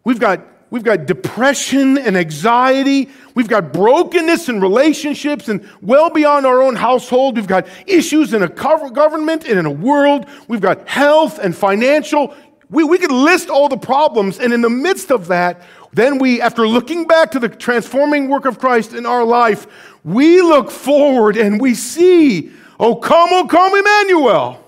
We've 0.04 0.20
got, 0.20 0.40
we've 0.70 0.84
got 0.84 1.06
depression 1.06 1.98
and 1.98 2.16
anxiety. 2.16 3.08
We've 3.34 3.48
got 3.48 3.72
brokenness 3.72 4.48
in 4.48 4.60
relationships 4.60 5.48
and 5.48 5.68
well 5.80 6.10
beyond 6.10 6.46
our 6.46 6.62
own 6.62 6.76
household. 6.76 7.36
We've 7.36 7.46
got 7.46 7.66
issues 7.86 8.34
in 8.34 8.42
a 8.42 8.48
government 8.48 9.44
and 9.44 9.58
in 9.58 9.66
a 9.66 9.70
world. 9.70 10.26
We've 10.48 10.60
got 10.60 10.88
health 10.88 11.38
and 11.38 11.56
financial. 11.56 12.34
We, 12.68 12.82
we 12.84 12.98
could 12.98 13.12
list 13.12 13.48
all 13.48 13.68
the 13.68 13.76
problems, 13.76 14.38
and 14.38 14.52
in 14.52 14.60
the 14.60 14.70
midst 14.70 15.10
of 15.10 15.28
that, 15.28 15.62
then 15.92 16.18
we, 16.18 16.40
after 16.40 16.66
looking 16.66 17.06
back 17.06 17.30
to 17.30 17.38
the 17.38 17.48
transforming 17.48 18.28
work 18.28 18.44
of 18.44 18.58
Christ 18.58 18.92
in 18.92 19.06
our 19.06 19.24
life, 19.24 19.66
we 20.04 20.42
look 20.42 20.70
forward 20.70 21.36
and 21.36 21.60
we 21.60 21.74
see, 21.74 22.52
Oh, 22.78 22.96
come, 22.96 23.28
oh, 23.32 23.46
come, 23.46 23.74
Emmanuel. 23.74 24.62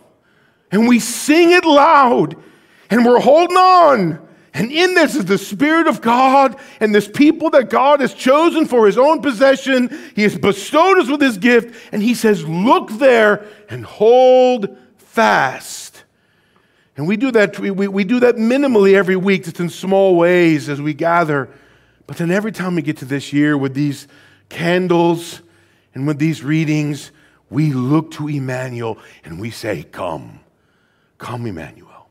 And 0.71 0.89
we 0.89 1.01
sing 1.01 1.51
it 1.51 1.65
loud, 1.65 2.37
and 2.91 3.05
we're 3.05 3.21
holding 3.21 3.57
on. 3.57 4.29
And 4.55 4.73
in 4.73 4.95
this 4.95 5.15
is 5.15 5.25
the 5.25 5.39
Spirit 5.39 5.87
of 5.87 6.01
God 6.01 6.57
and 6.81 6.95
this 6.95 7.07
people 7.07 7.51
that 7.51 7.71
God 7.71 8.01
has 8.01 8.15
chosen 8.15 8.67
for 8.67 8.87
His 8.87 8.99
own 8.99 9.23
possession. 9.23 9.97
He 10.17 10.23
has 10.23 10.37
bestowed 10.37 10.99
us 10.99 11.09
with 11.09 11.21
His 11.21 11.39
gift, 11.39 11.75
and 11.93 12.03
He 12.03 12.15
says, 12.15 12.47
Look 12.47 12.91
there 12.93 13.47
and 13.69 13.85
hold 13.85 14.77
fast. 14.97 15.88
And 16.99 17.07
we 17.07 17.17
do 17.17 17.31
that, 17.31 17.61
we, 17.61 17.71
we 17.71 18.03
do 18.03 18.19
that 18.19 18.35
minimally 18.35 18.95
every 18.95 19.15
week, 19.15 19.45
just 19.45 19.61
in 19.61 19.71
small 19.71 20.17
ways 20.17 20.69
as 20.69 20.83
we 20.83 20.95
gather. 20.95 21.49
But 22.09 22.17
then 22.17 22.33
every 22.33 22.51
time 22.51 22.75
we 22.75 22.83
get 22.83 22.97
to 22.97 23.05
this 23.05 23.33
year 23.33 23.57
with 23.57 23.73
these 23.73 24.09
candles 24.49 25.41
and 25.95 26.09
with 26.09 26.19
these 26.19 26.43
readings, 26.43 27.13
we 27.51 27.73
look 27.73 28.11
to 28.13 28.27
Emmanuel 28.27 28.99
and 29.23 29.41
we 29.41 29.53
say, 29.53 29.85
Come, 29.85 30.41
come, 31.19 31.47
Emmanuel, 31.47 32.09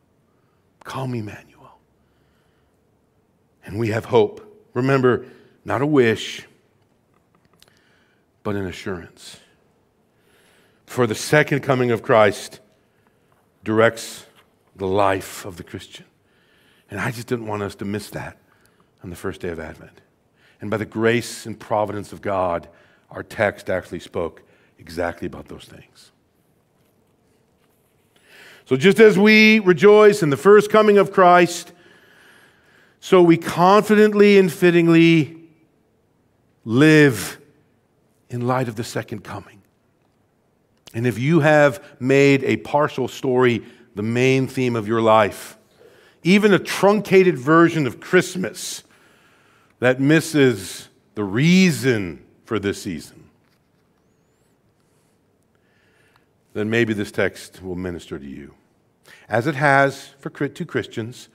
come, 0.86 1.14
Emmanuel. 1.16 1.80
And 3.66 3.78
we 3.78 3.90
have 3.90 4.06
hope. 4.06 4.70
Remember, 4.74 5.26
not 5.66 5.82
a 5.82 5.86
wish, 5.86 6.48
but 8.42 8.56
an 8.56 8.66
assurance. 8.66 9.38
For 10.86 11.06
the 11.06 11.16
second 11.16 11.60
coming 11.60 11.92
of 11.92 12.02
Christ 12.02 12.62
directs 13.66 14.27
the 14.78 14.88
life 14.88 15.46
of 15.46 15.58
the 15.58 15.64
Christian. 15.64 16.06
And 16.90 17.00
I 17.00 17.12
just 17.12 17.28
didn't 17.28 17.48
want 17.48 17.64
us 17.64 17.76
to 17.76 17.86
miss 17.86 18.10
that 18.12 18.38
on 19.04 19.10
the 19.10 19.16
first 19.16 19.42
day 19.42 19.50
of 19.50 19.60
Advent. 19.60 20.02
And 20.62 20.72
by 20.72 20.78
the 20.78 20.86
grace 20.86 21.46
and 21.46 21.60
providence 21.60 22.14
of 22.14 22.22
God, 22.22 22.68
our 23.12 23.24
text 23.24 23.70
actually 23.70 24.00
spoke 24.00 24.42
exactly 24.80 25.26
about 25.28 25.48
those 25.48 25.66
things. 25.66 26.12
So, 28.66 28.76
just 28.76 29.00
as 29.00 29.18
we 29.18 29.60
rejoice 29.60 30.24
in 30.24 30.30
the 30.30 30.38
first 30.38 30.70
coming 30.70 30.98
of 30.98 31.14
Christ, 31.14 31.72
so 33.00 33.22
we 33.22 33.38
confidently 33.38 34.38
and 34.38 34.52
fittingly 34.52 35.38
live 36.66 37.40
in 38.30 38.46
light 38.46 38.68
of 38.68 38.76
the 38.76 38.84
second 38.84 39.24
coming. 39.24 39.62
And 40.94 41.08
if 41.08 41.18
you 41.18 41.40
have 41.40 41.82
made 42.00 42.44
a 42.44 42.58
partial 42.58 43.08
story 43.08 43.64
the 43.98 44.04
main 44.04 44.48
theme 44.48 44.76
of 44.76 44.88
your 44.88 45.02
life. 45.02 45.58
Even 46.24 46.54
a 46.54 46.60
truncated 46.60 47.38
version 47.38 47.86
of 47.86 48.00
Christmas 48.00 48.84
that 49.80 50.00
misses 50.00 50.88
the 51.16 51.24
reason 51.24 52.24
for 52.46 52.60
this 52.60 52.82
season. 52.82 53.30
Then 56.54 56.70
maybe 56.70 56.94
this 56.94 57.12
text 57.12 57.62
will 57.62 57.76
minister 57.76 58.18
to 58.18 58.26
you. 58.26 58.54
As 59.30 59.46
it 59.46 59.56
has 59.56 60.10
for 60.20 60.30
two 60.30 60.66
Christians, 60.66 61.30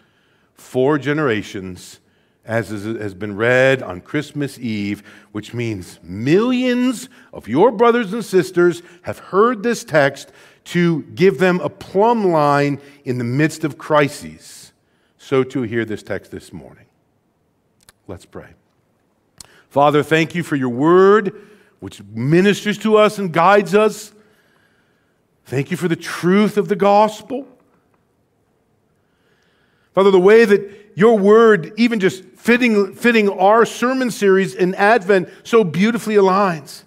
four 0.54 0.98
generations, 0.98 2.00
as 2.44 2.70
has 2.70 3.14
been 3.14 3.36
read 3.36 3.82
on 3.82 4.00
Christmas 4.00 4.58
Eve, 4.58 5.02
which 5.30 5.54
means 5.54 6.00
millions 6.02 7.08
of 7.32 7.46
your 7.46 7.70
brothers 7.70 8.12
and 8.12 8.24
sisters 8.24 8.82
have 9.02 9.18
heard 9.18 9.62
this 9.62 9.84
text 9.84 10.32
to 10.64 11.02
give 11.14 11.38
them 11.38 11.60
a 11.60 11.68
plumb 11.68 12.30
line 12.30 12.80
in 13.04 13.18
the 13.18 13.24
midst 13.24 13.64
of 13.64 13.78
crises. 13.78 14.72
So 15.18 15.44
to 15.44 15.62
hear 15.62 15.84
this 15.84 16.02
text 16.02 16.30
this 16.30 16.52
morning. 16.52 16.86
Let's 18.06 18.24
pray. 18.24 18.50
Father, 19.68 20.02
thank 20.02 20.34
you 20.34 20.42
for 20.42 20.56
your 20.56 20.68
word, 20.68 21.40
which 21.80 22.02
ministers 22.12 22.76
to 22.78 22.96
us 22.96 23.18
and 23.18 23.32
guides 23.32 23.74
us. 23.74 24.12
Thank 25.46 25.70
you 25.70 25.76
for 25.76 25.88
the 25.88 25.96
truth 25.96 26.56
of 26.56 26.68
the 26.68 26.76
gospel. 26.76 27.46
Father, 29.94 30.10
the 30.10 30.20
way 30.20 30.44
that 30.44 30.92
your 30.94 31.18
word, 31.18 31.72
even 31.76 32.00
just 32.00 32.24
fitting, 32.36 32.94
fitting 32.94 33.28
our 33.28 33.64
sermon 33.64 34.10
series 34.10 34.54
in 34.54 34.74
Advent, 34.74 35.28
so 35.42 35.64
beautifully 35.64 36.16
aligns. 36.16 36.82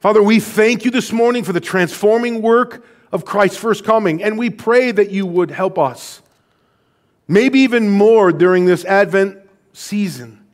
Father, 0.00 0.22
we 0.22 0.40
thank 0.40 0.86
you 0.86 0.90
this 0.90 1.12
morning 1.12 1.44
for 1.44 1.52
the 1.52 1.60
transforming 1.60 2.40
work 2.40 2.86
of 3.12 3.26
Christ's 3.26 3.58
first 3.58 3.84
coming, 3.84 4.22
and 4.22 4.38
we 4.38 4.48
pray 4.48 4.90
that 4.92 5.10
you 5.10 5.26
would 5.26 5.50
help 5.50 5.78
us, 5.78 6.22
maybe 7.28 7.60
even 7.60 7.90
more 7.90 8.32
during 8.32 8.64
this 8.64 8.82
Advent 8.86 9.38
season. 9.74 10.46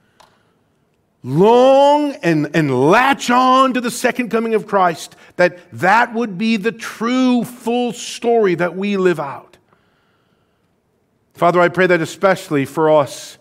Long 1.22 2.12
and, 2.24 2.50
and 2.54 2.90
latch 2.90 3.30
on 3.30 3.72
to 3.74 3.80
the 3.80 3.90
second 3.90 4.30
coming 4.30 4.54
of 4.54 4.66
Christ, 4.66 5.14
that 5.36 5.58
that 5.78 6.12
would 6.12 6.36
be 6.36 6.56
the 6.56 6.72
true 6.72 7.44
full 7.44 7.92
story 7.92 8.56
that 8.56 8.74
we 8.74 8.96
live 8.96 9.20
out. 9.20 9.58
Father, 11.34 11.60
I 11.60 11.68
pray 11.68 11.86
that 11.86 12.00
especially 12.00 12.64
for 12.64 12.90
us 12.90 13.38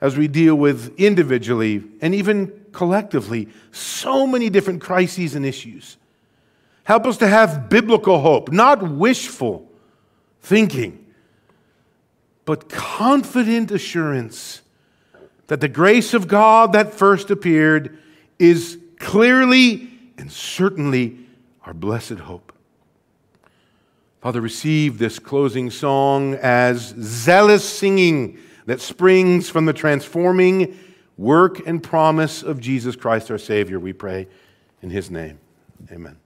as 0.00 0.16
we 0.16 0.28
deal 0.28 0.54
with 0.54 0.94
individually 0.98 1.82
and 2.00 2.14
even 2.14 2.66
collectively 2.72 3.48
so 3.72 4.26
many 4.26 4.48
different 4.48 4.80
crises 4.80 5.34
and 5.34 5.44
issues. 5.44 5.96
Help 6.84 7.06
us 7.06 7.16
to 7.18 7.26
have 7.26 7.68
biblical 7.68 8.20
hope, 8.20 8.50
not 8.50 8.82
wishful 8.82 9.70
thinking, 10.40 11.04
but 12.44 12.68
confident 12.68 13.70
assurance 13.70 14.62
that 15.48 15.60
the 15.60 15.68
grace 15.68 16.14
of 16.14 16.28
God 16.28 16.72
that 16.72 16.94
first 16.94 17.30
appeared 17.30 17.98
is 18.38 18.78
clearly 18.98 19.88
and 20.16 20.30
certainly 20.30 21.18
our 21.64 21.74
blessed 21.74 22.20
hope. 22.20 22.52
Father, 24.20 24.40
receive 24.40 24.98
this 24.98 25.18
closing 25.18 25.70
song 25.70 26.34
as 26.34 26.94
zealous 27.00 27.68
singing 27.68 28.38
that 28.68 28.82
springs 28.82 29.48
from 29.48 29.64
the 29.64 29.72
transforming 29.72 30.78
work 31.16 31.66
and 31.66 31.82
promise 31.82 32.42
of 32.42 32.60
Jesus 32.60 32.96
Christ 32.96 33.30
our 33.30 33.38
Savior, 33.38 33.80
we 33.80 33.94
pray 33.94 34.28
in 34.82 34.90
His 34.90 35.10
name. 35.10 35.40
Amen. 35.90 36.18